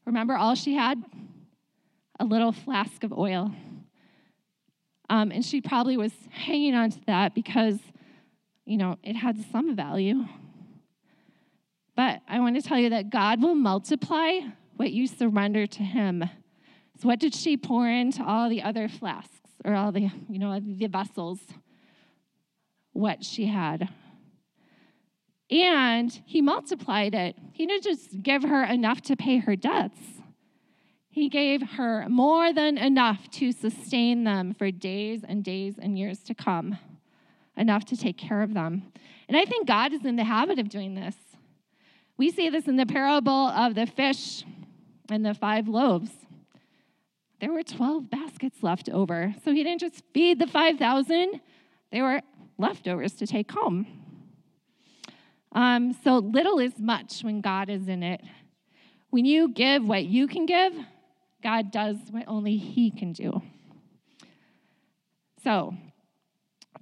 Remember 0.06 0.36
all 0.36 0.54
she 0.54 0.76
had? 0.76 1.02
A 2.20 2.26
little 2.26 2.52
flask 2.52 3.04
of 3.04 3.12
oil. 3.14 3.52
Um, 5.10 5.32
and 5.32 5.44
she 5.44 5.62
probably 5.62 5.98
was 5.98 6.12
hanging 6.30 6.76
on 6.76 6.92
to 6.92 7.00
that 7.08 7.34
because, 7.34 7.80
you 8.66 8.78
know, 8.78 8.98
it 9.02 9.16
had 9.16 9.44
some 9.52 9.76
value. 9.76 10.26
But 11.96 12.22
I 12.28 12.40
want 12.40 12.56
to 12.56 12.62
tell 12.62 12.78
you 12.78 12.90
that 12.90 13.10
God 13.10 13.42
will 13.42 13.56
multiply 13.56 14.42
what 14.76 14.92
you 14.92 15.08
surrender 15.08 15.66
to 15.68 15.84
Him. 15.84 16.24
So, 17.00 17.08
what 17.08 17.20
did 17.20 17.36
she 17.36 17.58
pour 17.58 17.88
into 17.90 18.24
all 18.24 18.50
the 18.50 18.62
other 18.62 18.88
flasks 18.88 19.40
or 19.64 19.74
all 19.74 19.92
the, 19.92 20.10
you 20.30 20.40
know, 20.40 20.60
the 20.60 20.88
vessels? 20.88 21.40
What 22.94 23.26
she 23.26 23.48
had. 23.48 23.90
And 25.52 26.12
he 26.26 26.42
multiplied 26.42 27.14
it. 27.14 27.36
He 27.52 27.68
didn't 27.68 27.84
just 27.84 28.24
give 28.24 28.44
her 28.44 28.64
enough 28.64 29.02
to 29.04 29.16
pay 29.16 29.38
her 29.38 29.56
debts, 29.56 30.00
he 31.16 31.30
gave 31.30 31.62
her 31.62 32.10
more 32.10 32.52
than 32.52 32.78
enough 32.78 33.30
to 33.32 33.54
sustain 33.54 34.26
them 34.26 34.54
for 34.54 34.70
days 34.70 35.22
and 35.26 35.46
days 35.46 35.76
and 35.82 35.98
years 35.98 36.20
to 36.24 36.36
come, 36.36 36.78
enough 37.56 37.86
to 37.86 37.96
take 37.96 38.18
care 38.18 38.42
of 38.42 38.54
them. 38.54 38.92
And 39.30 39.38
I 39.38 39.46
think 39.46 39.66
God 39.66 39.94
is 39.94 40.04
in 40.04 40.18
the 40.18 40.26
habit 40.26 40.60
of 40.60 40.68
doing 40.68 40.94
this. 40.94 41.16
We 42.18 42.32
see 42.32 42.50
this 42.50 42.68
in 42.68 42.76
the 42.76 42.86
parable 42.86 43.32
of 43.32 43.76
the 43.76 43.86
fish 43.86 44.44
and 45.10 45.26
the 45.26 45.34
five 45.34 45.68
loaves. 45.68 46.12
There 47.40 47.52
were 47.52 47.64
12 47.64 48.10
baskets 48.10 48.64
left 48.64 48.90
over. 48.90 49.36
So 49.44 49.52
he 49.52 49.64
didn't 49.64 49.82
just 49.82 50.04
feed 50.14 50.40
the 50.40 50.48
5,000, 50.48 51.42
they 51.92 52.02
were 52.02 52.22
leftovers 52.58 53.14
to 53.14 53.28
take 53.28 53.52
home. 53.52 53.88
Um, 55.52 55.96
so 56.04 56.18
little 56.18 56.60
is 56.60 56.80
much 56.80 57.22
when 57.22 57.42
God 57.42 57.70
is 57.70 57.88
in 57.88 58.04
it. 58.04 58.22
When 59.10 59.26
you 59.26 59.50
give 59.50 59.88
what 59.88 60.06
you 60.06 60.28
can 60.28 60.46
give, 60.46 60.74
God 61.42 61.72
does 61.72 61.98
what 62.12 62.24
only 62.28 62.58
He 62.58 62.92
can 62.92 63.14
do. 63.14 63.42
So, 65.44 65.76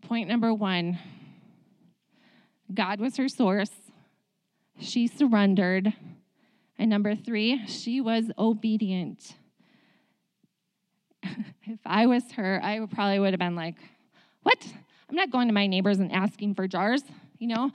point 0.02 0.30
number 0.30 0.54
one 0.54 0.98
God 2.74 3.00
was 3.00 3.18
her 3.18 3.28
source. 3.28 3.70
She 4.80 5.08
surrendered. 5.08 5.94
And 6.84 6.90
number 6.90 7.16
three, 7.16 7.66
she 7.66 8.02
was 8.02 8.30
obedient. 8.38 9.36
if 11.24 11.80
I 11.86 12.08
was 12.08 12.30
her, 12.34 12.60
I 12.62 12.86
probably 12.92 13.20
would 13.20 13.32
have 13.32 13.40
been 13.40 13.56
like, 13.56 13.76
What? 14.42 14.68
I'm 15.10 15.16
not 15.16 15.32
going 15.32 15.48
to 15.48 15.54
my 15.54 15.66
neighbors 15.66 16.00
and 16.00 16.12
asking 16.12 16.56
for 16.56 16.68
jars. 16.68 17.02
You 17.38 17.48
know, 17.48 17.72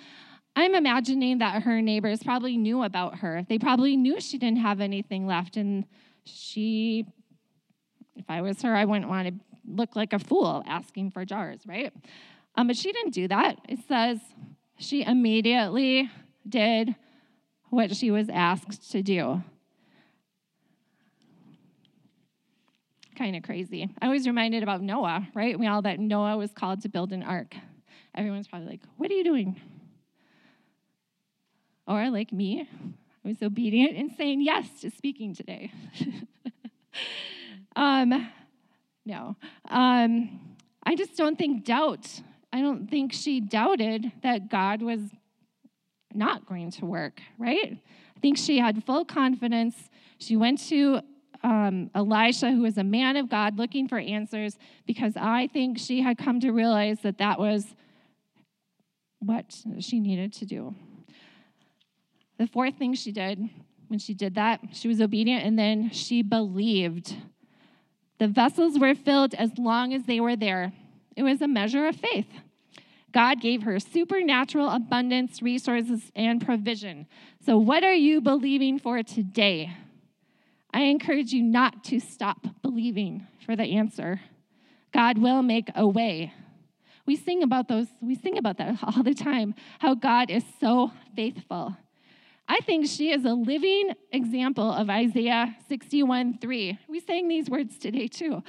I'm 0.55 0.75
imagining 0.75 1.39
that 1.39 1.63
her 1.63 1.81
neighbors 1.81 2.23
probably 2.23 2.59
knew 2.59 2.83
about 2.83 3.21
her. 3.21 3.47
They 3.49 3.59
probably 3.59 3.97
knew 3.97 4.21
she 4.21 4.37
didn't 4.37 4.59
have 4.59 4.79
anything 4.79 5.27
left. 5.27 5.57
And 5.57 5.87
she, 6.25 7.07
if 8.15 8.27
I 8.29 8.43
was 8.43 8.61
her, 8.61 8.77
I 8.77 8.85
wouldn't 8.85 9.09
want 9.09 9.29
to 9.29 9.35
look 9.67 9.97
like 9.97 10.13
a 10.13 10.19
fool 10.19 10.63
asking 10.67 11.13
for 11.13 11.25
jars, 11.25 11.61
right? 11.67 11.95
Um, 12.57 12.67
but 12.67 12.77
she 12.77 12.93
didn't 12.93 13.15
do 13.15 13.27
that. 13.29 13.57
It 13.71 13.79
says 13.89 14.19
she 14.77 15.03
immediately 15.03 16.11
did 16.47 16.95
what 17.71 17.95
she 17.95 18.11
was 18.11 18.29
asked 18.29 18.91
to 18.93 19.03
do. 19.03 19.43
Kind 23.17 23.35
of 23.35 23.43
crazy. 23.43 23.89
I 24.01 24.09
was 24.09 24.27
reminded 24.27 24.63
about 24.63 24.81
Noah, 24.81 25.27
right? 25.35 25.59
We 25.59 25.67
all 25.67 25.83
that 25.83 25.99
Noah 25.99 26.37
was 26.37 26.53
called 26.53 26.83
to 26.83 26.89
build 26.89 27.13
an 27.13 27.23
ark. 27.23 27.55
Everyone's 28.15 28.47
probably 28.47 28.69
like, 28.69 28.81
What 28.97 29.11
are 29.11 29.15
you 29.15 29.25
doing? 29.25 29.61
Or, 31.87 32.11
like 32.11 32.33
me, 32.33 32.69
I 33.25 33.29
was 33.29 33.43
obedient 33.43 33.97
and 33.97 34.13
saying 34.13 34.43
yes 34.43 34.81
to 34.83 34.91
speaking 34.91 35.35
today. 35.35 35.73
um, 37.77 38.31
no. 39.07 39.37
Um, 39.69 40.41
I 40.85 40.95
just 40.95 41.17
don't 41.17 41.37
think 41.37 41.65
doubt, 41.65 42.21
I 42.53 42.61
don't 42.61 42.91
think 42.91 43.15
she 43.15 43.41
doubted 43.41 44.13
that 44.23 44.51
God 44.51 44.83
was 44.83 45.01
not 46.15 46.47
going 46.47 46.71
to 46.73 46.87
work, 46.87 47.21
right? 47.39 47.79
I 48.17 48.21
think 48.21 48.37
she 48.37 48.59
had 48.59 48.85
full 48.85 49.05
confidence. 49.05 49.91
She 50.19 50.37
went 50.37 50.59
to 50.69 51.01
um, 51.43 51.91
Elisha, 51.95 52.51
who 52.51 52.63
was 52.63 52.79
a 52.79 52.85
man 52.85 53.17
of 53.17 53.29
God, 53.29 53.59
looking 53.59 53.89
for 53.89 53.99
answers 53.99 54.59
because 54.87 55.15
I 55.17 55.49
think 55.49 55.79
she 55.79 56.03
had 56.03 56.19
come 56.19 56.41
to 56.41 56.51
realize 56.51 57.01
that 57.03 57.19
that 57.19 57.39
was 57.39 57.75
what 59.21 59.45
she 59.81 60.01
needed 60.01 60.33
to 60.35 60.47
do. 60.47 60.75
The 62.39 62.47
fourth 62.47 62.77
thing 62.77 62.95
she 62.95 63.13
did 63.13 63.49
when 63.89 63.99
she 63.99 64.15
did 64.15 64.35
that, 64.35 64.61
she 64.73 64.87
was 64.87 65.01
obedient 65.01 65.45
and 65.45 65.59
then 65.59 65.91
she 65.91 66.23
believed. 66.23 67.17
The 68.19 68.29
vessels 68.29 68.79
were 68.79 68.95
filled 68.95 69.35
as 69.35 69.57
long 69.59 69.95
as 69.95 70.05
they 70.05 70.21
were 70.21 70.37
there. 70.37 70.73
It 71.17 71.23
was 71.23 71.41
a 71.41 71.49
measure 71.49 71.87
of 71.87 71.97
faith. 71.97 72.29
God 73.19 73.41
gave 73.41 73.65
her 73.65 73.81
supernatural 73.81 74.69
abundance, 74.69 75.43
resources, 75.43 76.13
and 76.15 76.41
provision. 76.41 77.09
So, 77.45 77.59
what 77.59 77.83
are 77.83 77.93
you 77.93 78.21
believing 78.21 78.79
for 78.79 79.03
today? 79.03 79.73
I 80.73 80.83
encourage 80.83 81.33
you 81.33 81.43
not 81.43 81.83
to 81.87 81.99
stop 81.99 82.47
believing 82.63 83.27
for 83.45 83.57
the 83.57 83.65
answer. 83.65 84.21
God 84.95 85.19
will 85.19 85.43
make 85.43 85.69
a 85.75 85.85
way. 85.85 86.33
We 87.07 87.17
sing 87.17 87.43
about 87.43 87.67
those, 87.67 87.89
we 88.01 88.15
sing 88.15 88.39
about 88.39 88.57
that 88.59 88.79
all 88.85 89.03
the 89.03 89.15
time, 89.15 89.57
how 89.81 89.97
God 89.97 90.31
is 90.31 90.45
so 90.61 90.93
faithful. 91.17 91.77
I 92.47 92.61
think 92.61 92.87
she 92.87 93.11
is 93.11 93.25
a 93.25 93.35
living 93.35 93.95
example 94.13 94.71
of 94.71 94.89
Isaiah 94.89 95.57
61 95.69 96.39
3. 96.39 96.79
We 96.89 97.01
sang 97.01 97.27
these 97.27 97.51
words 97.51 97.79
today 97.79 98.07
too. 98.07 98.45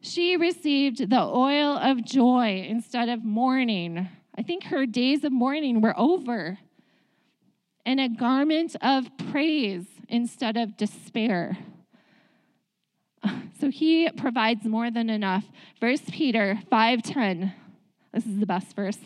She 0.00 0.36
received 0.36 1.10
the 1.10 1.20
oil 1.20 1.76
of 1.76 2.04
joy 2.04 2.64
instead 2.68 3.08
of 3.08 3.24
mourning. 3.24 4.08
I 4.36 4.42
think 4.42 4.64
her 4.64 4.86
days 4.86 5.24
of 5.24 5.32
mourning 5.32 5.80
were 5.80 5.98
over. 5.98 6.58
And 7.84 8.00
a 8.00 8.08
garment 8.08 8.76
of 8.80 9.08
praise 9.30 9.86
instead 10.08 10.56
of 10.56 10.76
despair. 10.76 11.58
So 13.60 13.70
he 13.70 14.08
provides 14.10 14.64
more 14.64 14.90
than 14.90 15.10
enough. 15.10 15.44
First 15.80 16.12
Peter 16.12 16.60
5:10. 16.70 17.52
This 18.12 18.24
is 18.24 18.38
the 18.38 18.46
best 18.46 18.76
verse. 18.76 18.98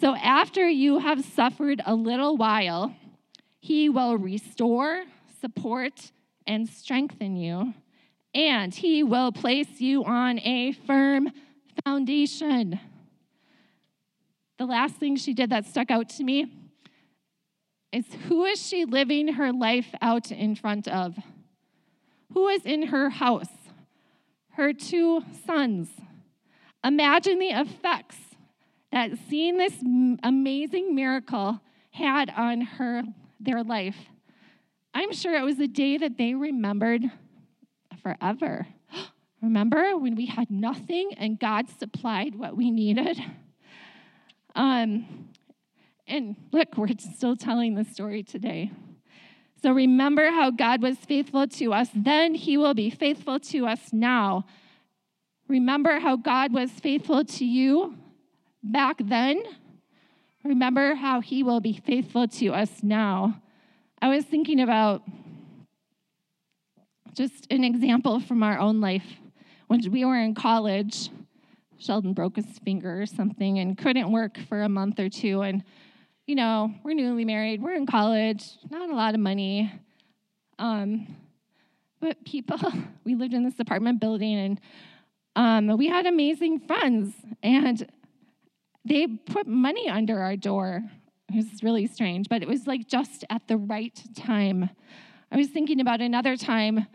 So 0.00 0.16
after 0.16 0.68
you 0.68 0.98
have 0.98 1.24
suffered 1.24 1.80
a 1.86 1.94
little 1.94 2.36
while, 2.36 2.96
he 3.60 3.88
will 3.88 4.16
restore, 4.18 5.04
support, 5.40 6.10
and 6.46 6.68
strengthen 6.68 7.36
you, 7.36 7.74
and 8.34 8.74
he 8.74 9.02
will 9.02 9.32
place 9.32 9.80
you 9.80 10.04
on 10.04 10.38
a 10.40 10.72
firm 10.72 11.30
foundation. 11.84 12.80
The 14.58 14.66
last 14.66 14.96
thing 14.96 15.16
she 15.16 15.34
did 15.34 15.50
that 15.50 15.66
stuck 15.66 15.90
out 15.90 16.08
to 16.10 16.24
me 16.24 16.52
is 17.92 18.06
who 18.28 18.44
is 18.44 18.60
she 18.60 18.84
living 18.84 19.34
her 19.34 19.52
life 19.52 19.94
out 20.00 20.30
in 20.30 20.54
front 20.54 20.88
of? 20.88 21.16
Who 22.32 22.48
is 22.48 22.64
in 22.64 22.86
her 22.86 23.10
house? 23.10 23.48
Her 24.52 24.72
two 24.72 25.24
sons. 25.46 25.90
Imagine 26.84 27.38
the 27.38 27.50
effects 27.50 28.16
that 28.90 29.12
seeing 29.28 29.56
this 29.56 29.74
amazing 30.22 30.94
miracle 30.94 31.60
had 31.90 32.30
on 32.30 32.62
her 32.62 33.02
their 33.40 33.62
life. 33.62 33.96
I'm 34.94 35.12
sure 35.12 35.34
it 35.34 35.42
was 35.42 35.58
a 35.58 35.66
day 35.66 35.96
that 35.98 36.18
they 36.18 36.34
remembered 36.34 37.10
forever. 38.02 38.66
Remember 39.42 39.96
when 39.96 40.14
we 40.14 40.26
had 40.26 40.50
nothing 40.50 41.12
and 41.16 41.38
God 41.38 41.66
supplied 41.78 42.34
what 42.34 42.56
we 42.56 42.70
needed? 42.70 43.18
Um, 44.54 45.30
and 46.06 46.36
look, 46.52 46.76
we're 46.76 46.88
still 46.98 47.36
telling 47.36 47.74
the 47.74 47.84
story 47.84 48.22
today. 48.22 48.70
So 49.62 49.70
remember 49.70 50.30
how 50.30 50.50
God 50.50 50.82
was 50.82 50.98
faithful 50.98 51.46
to 51.46 51.72
us 51.72 51.88
then, 51.94 52.34
He 52.34 52.56
will 52.56 52.74
be 52.74 52.90
faithful 52.90 53.38
to 53.40 53.66
us 53.66 53.92
now. 53.92 54.44
Remember 55.48 56.00
how 56.00 56.16
God 56.16 56.52
was 56.52 56.70
faithful 56.70 57.24
to 57.24 57.44
you 57.44 57.96
back 58.62 58.96
then. 58.98 59.42
Remember 60.44 60.96
how 60.96 61.20
He 61.20 61.42
will 61.42 61.60
be 61.60 61.80
faithful 61.84 62.26
to 62.26 62.48
us 62.48 62.82
now. 62.82 63.40
I 64.00 64.08
was 64.08 64.24
thinking 64.24 64.60
about 64.60 65.02
just 67.14 67.46
an 67.50 67.64
example 67.64 68.20
from 68.20 68.42
our 68.42 68.58
own 68.58 68.80
life. 68.80 69.06
When 69.66 69.80
we 69.90 70.04
were 70.04 70.16
in 70.16 70.34
college, 70.34 71.10
Sheldon 71.78 72.12
broke 72.12 72.36
his 72.36 72.58
finger 72.64 73.02
or 73.02 73.06
something 73.06 73.58
and 73.58 73.76
couldn't 73.76 74.10
work 74.10 74.38
for 74.48 74.62
a 74.62 74.68
month 74.68 74.98
or 75.00 75.08
two. 75.08 75.42
And 75.42 75.64
you 76.26 76.34
know, 76.34 76.72
we're 76.84 76.94
newly 76.94 77.24
married, 77.24 77.60
we're 77.60 77.74
in 77.74 77.86
college, 77.86 78.58
not 78.70 78.90
a 78.90 78.94
lot 78.94 79.14
of 79.14 79.20
money. 79.20 79.72
Um, 80.58 81.16
but 82.00 82.24
people, 82.24 82.58
we 83.04 83.14
lived 83.14 83.34
in 83.34 83.44
this 83.44 83.58
apartment 83.58 84.00
building 84.00 84.36
and 84.36 84.60
um, 85.34 85.78
we 85.78 85.88
had 85.88 86.06
amazing 86.06 86.60
friends, 86.60 87.14
and 87.42 87.90
they 88.84 89.06
put 89.06 89.46
money 89.46 89.88
under 89.88 90.20
our 90.20 90.36
door. 90.36 90.82
It 91.32 91.36
was 91.36 91.62
really 91.62 91.86
strange, 91.86 92.28
but 92.28 92.42
it 92.42 92.48
was 92.48 92.66
like 92.66 92.86
just 92.86 93.24
at 93.30 93.48
the 93.48 93.56
right 93.56 93.98
time. 94.14 94.68
I 95.30 95.36
was 95.36 95.48
thinking 95.48 95.80
about 95.80 96.02
another 96.02 96.36
time. 96.36 96.86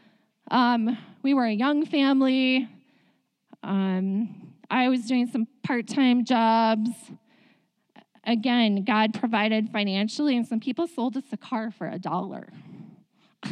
Um, 0.49 0.97
we 1.23 1.33
were 1.33 1.45
a 1.45 1.53
young 1.53 1.85
family. 1.85 2.67
Um, 3.63 4.53
I 4.69 4.89
was 4.89 5.05
doing 5.05 5.27
some 5.27 5.47
part 5.63 5.87
time 5.87 6.25
jobs 6.25 6.89
again, 8.27 8.83
God 8.83 9.13
provided 9.13 9.69
financially, 9.69 10.35
and 10.35 10.45
some 10.45 10.59
people 10.59 10.85
sold 10.85 11.17
us 11.17 11.23
a 11.31 11.37
car 11.37 11.71
for 11.71 11.87
a 11.87 11.97
dollar. 11.97 12.49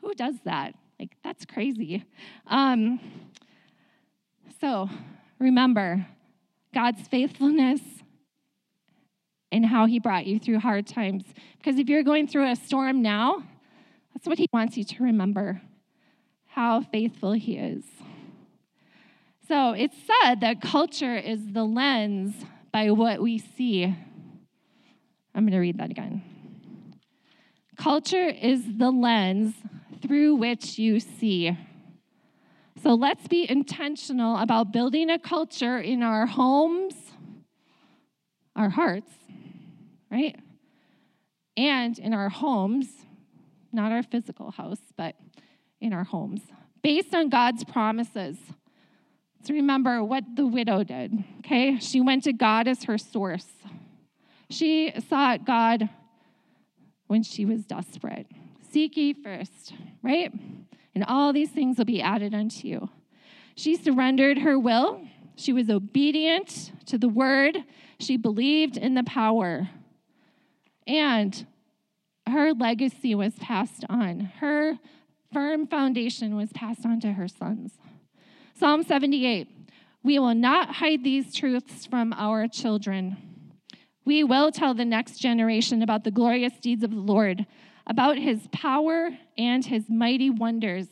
Who 0.00 0.14
does 0.14 0.34
that? 0.44 0.74
Like, 0.98 1.16
that's 1.22 1.46
crazy. 1.46 2.04
Um, 2.48 3.00
so 4.60 4.90
remember 5.38 6.06
God's 6.74 7.06
faithfulness 7.06 7.80
and 9.52 9.64
how 9.64 9.86
he 9.86 10.00
brought 10.00 10.26
you 10.26 10.40
through 10.40 10.58
hard 10.58 10.86
times. 10.86 11.22
Because 11.56 11.78
if 11.78 11.88
you're 11.88 12.02
going 12.02 12.26
through 12.26 12.50
a 12.50 12.56
storm 12.56 13.00
now, 13.00 13.44
that's 14.12 14.26
what 14.26 14.38
he 14.38 14.48
wants 14.52 14.76
you 14.76 14.84
to 14.84 15.04
remember 15.04 15.62
how 16.58 16.80
faithful 16.80 17.30
he 17.30 17.56
is. 17.56 17.84
So 19.46 19.74
it's 19.74 19.94
said 19.96 20.40
that 20.40 20.60
culture 20.60 21.16
is 21.16 21.52
the 21.52 21.62
lens 21.62 22.34
by 22.72 22.90
what 22.90 23.22
we 23.22 23.38
see. 23.38 23.84
I'm 23.84 25.44
going 25.44 25.52
to 25.52 25.60
read 25.60 25.78
that 25.78 25.92
again. 25.92 26.20
Culture 27.76 28.26
is 28.26 28.76
the 28.76 28.90
lens 28.90 29.54
through 30.02 30.34
which 30.34 30.80
you 30.80 30.98
see. 30.98 31.56
So 32.82 32.94
let's 32.94 33.28
be 33.28 33.48
intentional 33.48 34.36
about 34.38 34.72
building 34.72 35.10
a 35.10 35.18
culture 35.20 35.78
in 35.78 36.02
our 36.02 36.26
homes, 36.26 36.94
our 38.56 38.70
hearts, 38.70 39.12
right? 40.10 40.34
And 41.56 41.96
in 42.00 42.12
our 42.12 42.28
homes, 42.28 42.88
not 43.72 43.92
our 43.92 44.02
physical 44.02 44.50
house, 44.50 44.80
but 44.96 45.14
in 45.80 45.92
our 45.92 46.04
homes, 46.04 46.42
based 46.82 47.14
on 47.14 47.28
God's 47.28 47.64
promises. 47.64 48.36
So 49.44 49.54
remember 49.54 50.02
what 50.02 50.24
the 50.34 50.46
widow 50.46 50.82
did, 50.82 51.24
okay? 51.38 51.78
She 51.78 52.00
went 52.00 52.24
to 52.24 52.32
God 52.32 52.66
as 52.66 52.84
her 52.84 52.98
source. 52.98 53.46
She 54.50 54.92
sought 55.08 55.44
God 55.44 55.88
when 57.06 57.22
she 57.22 57.44
was 57.44 57.64
desperate. 57.64 58.26
Seek 58.70 58.96
ye 58.96 59.12
first, 59.12 59.72
right? 60.02 60.32
And 60.94 61.04
all 61.04 61.32
these 61.32 61.50
things 61.50 61.78
will 61.78 61.84
be 61.84 62.02
added 62.02 62.34
unto 62.34 62.66
you. 62.66 62.90
She 63.54 63.76
surrendered 63.76 64.38
her 64.38 64.58
will. 64.58 65.00
She 65.36 65.52
was 65.52 65.70
obedient 65.70 66.72
to 66.86 66.98
the 66.98 67.08
word. 67.08 67.58
She 68.00 68.16
believed 68.16 68.76
in 68.76 68.94
the 68.94 69.04
power. 69.04 69.68
And 70.86 71.46
her 72.26 72.52
legacy 72.52 73.14
was 73.14 73.34
passed 73.34 73.84
on. 73.88 74.20
Her 74.40 74.78
firm 75.32 75.66
foundation 75.66 76.36
was 76.36 76.52
passed 76.52 76.84
on 76.86 77.00
to 77.00 77.12
her 77.12 77.28
sons. 77.28 77.72
Psalm 78.54 78.82
78 78.82 79.48
We 80.02 80.18
will 80.18 80.34
not 80.34 80.76
hide 80.76 81.04
these 81.04 81.34
truths 81.34 81.86
from 81.86 82.12
our 82.14 82.48
children. 82.48 83.16
We 84.04 84.24
will 84.24 84.50
tell 84.50 84.74
the 84.74 84.84
next 84.84 85.18
generation 85.18 85.82
about 85.82 86.04
the 86.04 86.10
glorious 86.10 86.54
deeds 86.60 86.82
of 86.82 86.90
the 86.90 86.96
Lord, 86.96 87.46
about 87.86 88.16
his 88.16 88.48
power 88.52 89.10
and 89.36 89.64
his 89.64 89.90
mighty 89.90 90.30
wonders. 90.30 90.86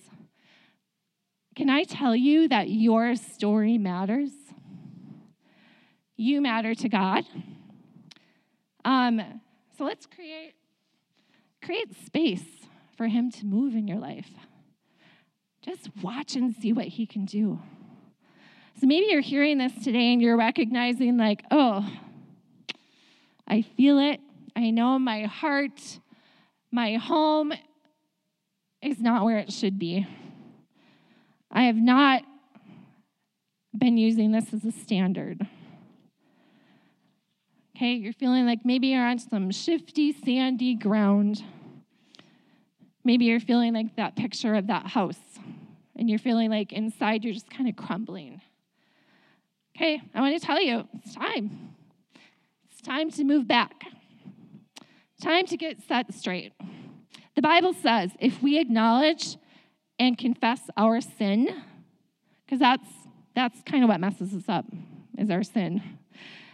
Can 1.55 1.70
I 1.70 1.84
tell 1.84 2.14
you 2.14 2.49
that 2.49 2.68
your 2.68 3.16
story 3.16 3.78
matters? 3.78 4.32
You 6.16 6.43
matter 6.43 6.74
to 6.74 6.89
God. 6.89 7.24
Um, 8.84 9.41
so 9.76 9.84
let's 9.84 10.07
create 10.07 10.55
create 11.62 11.97
space 12.05 12.66
for 12.97 13.09
him 13.09 13.31
to 13.31 13.47
move 13.47 13.75
in 13.75 13.87
your 13.87 13.99
life. 13.99 14.31
Just 15.63 15.91
watch 16.03 16.37
and 16.37 16.55
see 16.55 16.73
what 16.73 16.87
he 16.87 17.07
can 17.07 17.25
do. 17.25 17.61
So 18.81 18.87
maybe 18.87 19.07
you're 19.11 19.21
hearing 19.21 19.59
this 19.59 19.73
today 19.83 20.13
and 20.13 20.21
you're 20.21 20.37
recognizing, 20.37 21.17
like, 21.17 21.45
oh, 21.51 21.89
I 23.49 23.63
feel 23.63 23.99
it. 23.99 24.21
I 24.55 24.71
know 24.71 24.99
my 24.99 25.23
heart 25.23 25.99
My 26.77 26.97
home 26.97 27.53
is 28.83 29.01
not 29.01 29.25
where 29.25 29.39
it 29.39 29.53
should 29.53 29.79
be. 29.79 30.07
I 31.51 31.63
have 31.63 31.77
not 31.77 32.23
been 33.77 33.97
using 33.97 34.33
this 34.33 34.53
as 34.53 34.65
a 34.65 34.73
standard. 34.73 35.47
Okay, 37.75 37.93
you're 37.93 38.13
feeling 38.13 38.47
like 38.47 38.61
maybe 38.65 38.89
you're 38.89 39.07
on 39.07 39.19
some 39.19 39.51
shifty, 39.51 40.13
sandy 40.13 40.75
ground. 40.75 41.43
Maybe 43.07 43.27
you're 43.27 43.39
feeling 43.39 43.73
like 43.73 43.95
that 43.95 44.17
picture 44.17 44.57
of 44.57 44.67
that 44.67 44.89
house, 44.89 45.39
and 45.95 46.11
you're 46.11 46.19
feeling 46.19 46.51
like 46.51 46.73
inside 46.73 47.23
you're 47.23 47.33
just 47.33 47.49
kind 47.49 47.69
of 47.69 47.77
crumbling. 47.77 48.41
Okay, 49.77 50.03
I 50.13 50.21
want 50.21 50.37
to 50.37 50.45
tell 50.45 50.61
you 50.61 50.89
it's 50.93 51.15
time. 51.15 51.77
It's 52.69 52.83
time 52.83 53.13
to 53.13 53.23
move 53.23 53.47
back. 53.47 53.85
Time 55.23 55.47
to 55.47 55.57
get 55.57 55.81
set 55.87 56.13
straight. 56.15 56.53
The 57.37 57.43
Bible 57.43 57.75
says 57.75 58.11
if 58.19 58.43
we 58.43 58.59
acknowledge 58.59 59.37
and 60.01 60.19
confess 60.19 60.63
our 60.77 61.01
sin, 61.01 61.63
because 62.45 62.59
that's 62.59 62.89
that's 63.37 63.63
kind 63.63 63.85
of 63.85 63.89
what 63.89 64.01
messes 64.01 64.35
us 64.35 64.49
up, 64.49 64.65
is 65.17 65.31
our 65.31 65.45
sin. 65.45 65.81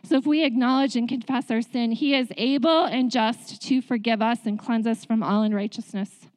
So 0.04 0.16
if 0.16 0.26
we 0.26 0.44
acknowledge 0.44 0.96
and 0.96 1.08
confess 1.08 1.50
our 1.50 1.62
sin, 1.62 1.92
he 1.92 2.14
is 2.14 2.28
able 2.36 2.84
and 2.84 3.10
just 3.10 3.62
to 3.62 3.80
forgive 3.80 4.20
us 4.20 4.40
and 4.44 4.58
cleanse 4.58 4.86
us 4.86 5.06
from 5.06 5.22
all 5.22 5.44
unrighteousness. 5.44 6.28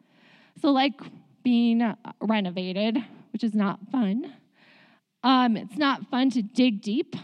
So, 0.62 0.72
like 0.72 1.00
being 1.44 1.96
renovated, 2.22 2.98
which 3.34 3.44
is 3.44 3.54
not 3.54 3.80
fun, 3.92 4.34
um, 5.24 5.58
it's 5.58 5.78
not 5.78 6.10
fun 6.10 6.30
to 6.32 6.42
dig 6.42 6.82
deep 6.82 7.16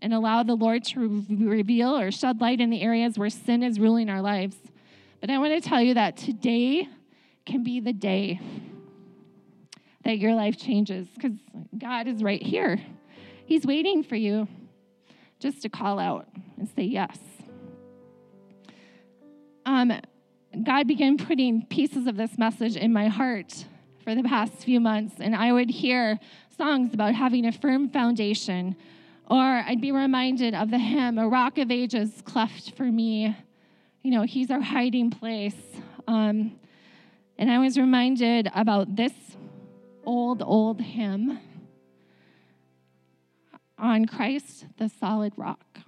and 0.00 0.12
allow 0.12 0.42
the 0.42 0.54
Lord 0.54 0.84
to 0.84 1.24
reveal 1.30 1.96
or 1.96 2.10
shed 2.10 2.40
light 2.40 2.60
in 2.60 2.70
the 2.70 2.82
areas 2.82 3.18
where 3.18 3.30
sin 3.30 3.62
is 3.62 3.80
ruling 3.80 4.10
our 4.10 4.20
lives. 4.20 4.56
But 5.20 5.30
I 5.30 5.38
want 5.38 5.60
to 5.60 5.66
tell 5.66 5.80
you 5.80 5.94
that 5.94 6.16
today 6.16 6.88
can 7.46 7.62
be 7.62 7.80
the 7.80 7.92
day 7.92 8.40
that 10.04 10.18
your 10.18 10.34
life 10.34 10.56
changes 10.56 11.08
because 11.14 11.38
God 11.76 12.06
is 12.06 12.22
right 12.22 12.42
here. 12.42 12.80
He's 13.46 13.64
waiting 13.64 14.02
for 14.02 14.16
you 14.16 14.46
just 15.38 15.62
to 15.62 15.68
call 15.68 15.98
out 15.98 16.28
and 16.56 16.68
say 16.68 16.82
yes. 16.82 17.18
Um, 19.64 19.92
God 20.64 20.86
began 20.86 21.18
putting 21.18 21.66
pieces 21.66 22.06
of 22.06 22.16
this 22.16 22.38
message 22.38 22.76
in 22.76 22.92
my 22.92 23.08
heart 23.08 23.66
for 24.02 24.14
the 24.14 24.22
past 24.22 24.52
few 24.54 24.80
months, 24.80 25.16
and 25.18 25.34
I 25.34 25.52
would 25.52 25.68
hear 25.68 26.18
songs 26.56 26.94
about 26.94 27.14
having 27.14 27.44
a 27.44 27.52
firm 27.52 27.90
foundation, 27.90 28.76
or 29.28 29.42
I'd 29.42 29.80
be 29.80 29.92
reminded 29.92 30.54
of 30.54 30.70
the 30.70 30.78
hymn, 30.78 31.18
A 31.18 31.28
Rock 31.28 31.58
of 31.58 31.70
Ages 31.70 32.22
cleft 32.24 32.74
for 32.76 32.84
me. 32.84 33.36
You 34.02 34.12
know, 34.12 34.22
He's 34.22 34.50
our 34.50 34.60
hiding 34.60 35.10
place. 35.10 35.56
Um, 36.06 36.58
and 37.36 37.50
I 37.50 37.58
was 37.58 37.76
reminded 37.76 38.48
about 38.54 38.96
this 38.96 39.12
old, 40.04 40.42
old 40.42 40.80
hymn 40.80 41.40
on 43.76 44.06
Christ, 44.06 44.66
the 44.78 44.88
solid 44.88 45.32
rock. 45.36 45.80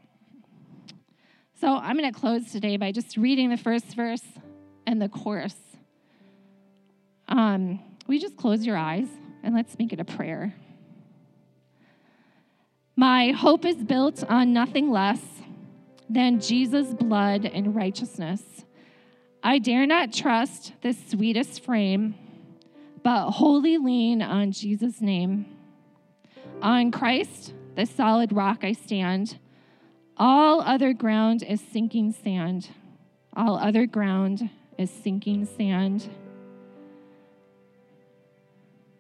So 1.59 1.77
I'm 1.77 1.97
going 1.97 2.13
to 2.13 2.19
close 2.19 2.53
today 2.53 2.77
by 2.77 2.93
just 2.93 3.17
reading 3.17 3.51
the 3.51 3.57
first 3.57 3.97
verse 3.97 4.25
and 4.89 5.03
the 5.03 5.09
chorus. 5.09 5.55
Um, 7.29 7.79
you 8.09 8.19
just 8.19 8.39
close 8.39 8.65
your 8.65 8.79
eyes 8.79 9.07
and 9.43 9.55
let's 9.55 9.79
make 9.79 9.93
it 9.93 10.01
a 10.01 10.05
prayer? 10.05 10.55
My 12.97 13.33
hope 13.33 13.67
is 13.67 13.77
built 13.77 14.25
on 14.25 14.55
nothing 14.55 14.91
less 14.91 15.21
than 16.09 16.41
Jesus' 16.41 16.95
blood 16.95 17.45
and 17.45 17.77
righteousness. 17.77 18.43
I 19.43 19.59
dare 19.59 19.87
not 19.87 20.11
trust 20.11 20.73
the 20.81 20.95
sweetest 20.95 21.63
frame, 21.63 22.15
but 23.03 23.33
wholly 23.33 23.77
lean 23.77 24.23
on 24.23 24.53
Jesus' 24.53 25.03
name. 25.03 25.45
On 26.63 26.91
Christ, 26.91 27.53
the 27.77 27.85
solid 27.85 28.33
rock 28.33 28.65
I 28.65 28.73
stand. 28.73 29.39
All 30.17 30.63
other 30.63 30.95
ground 30.95 31.43
is 31.43 31.61
sinking 31.61 32.13
sand. 32.13 32.71
All 33.37 33.59
other 33.59 33.85
ground 33.85 34.49
is 34.79 34.91
sinking 34.91 35.45
sand. 35.45 36.09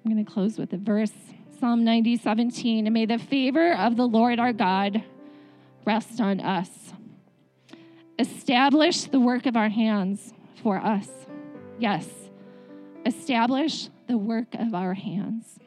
I'm 0.04 0.12
going 0.12 0.24
to 0.24 0.30
close 0.30 0.58
with 0.58 0.72
a 0.72 0.76
verse 0.76 1.12
Psalm 1.58 1.82
90, 1.84 2.18
17. 2.18 2.86
And 2.86 2.94
may 2.94 3.06
the 3.06 3.18
favor 3.18 3.74
of 3.74 3.96
the 3.96 4.06
Lord 4.06 4.38
our 4.38 4.52
God 4.52 5.02
rest 5.84 6.20
on 6.20 6.40
us. 6.40 6.68
Establish 8.18 9.04
the 9.04 9.20
work 9.20 9.46
of 9.46 9.56
our 9.56 9.68
hands 9.68 10.34
for 10.62 10.78
us. 10.78 11.08
Yes, 11.78 12.08
establish 13.06 13.88
the 14.06 14.18
work 14.18 14.54
of 14.54 14.74
our 14.74 14.94
hands. 14.94 15.58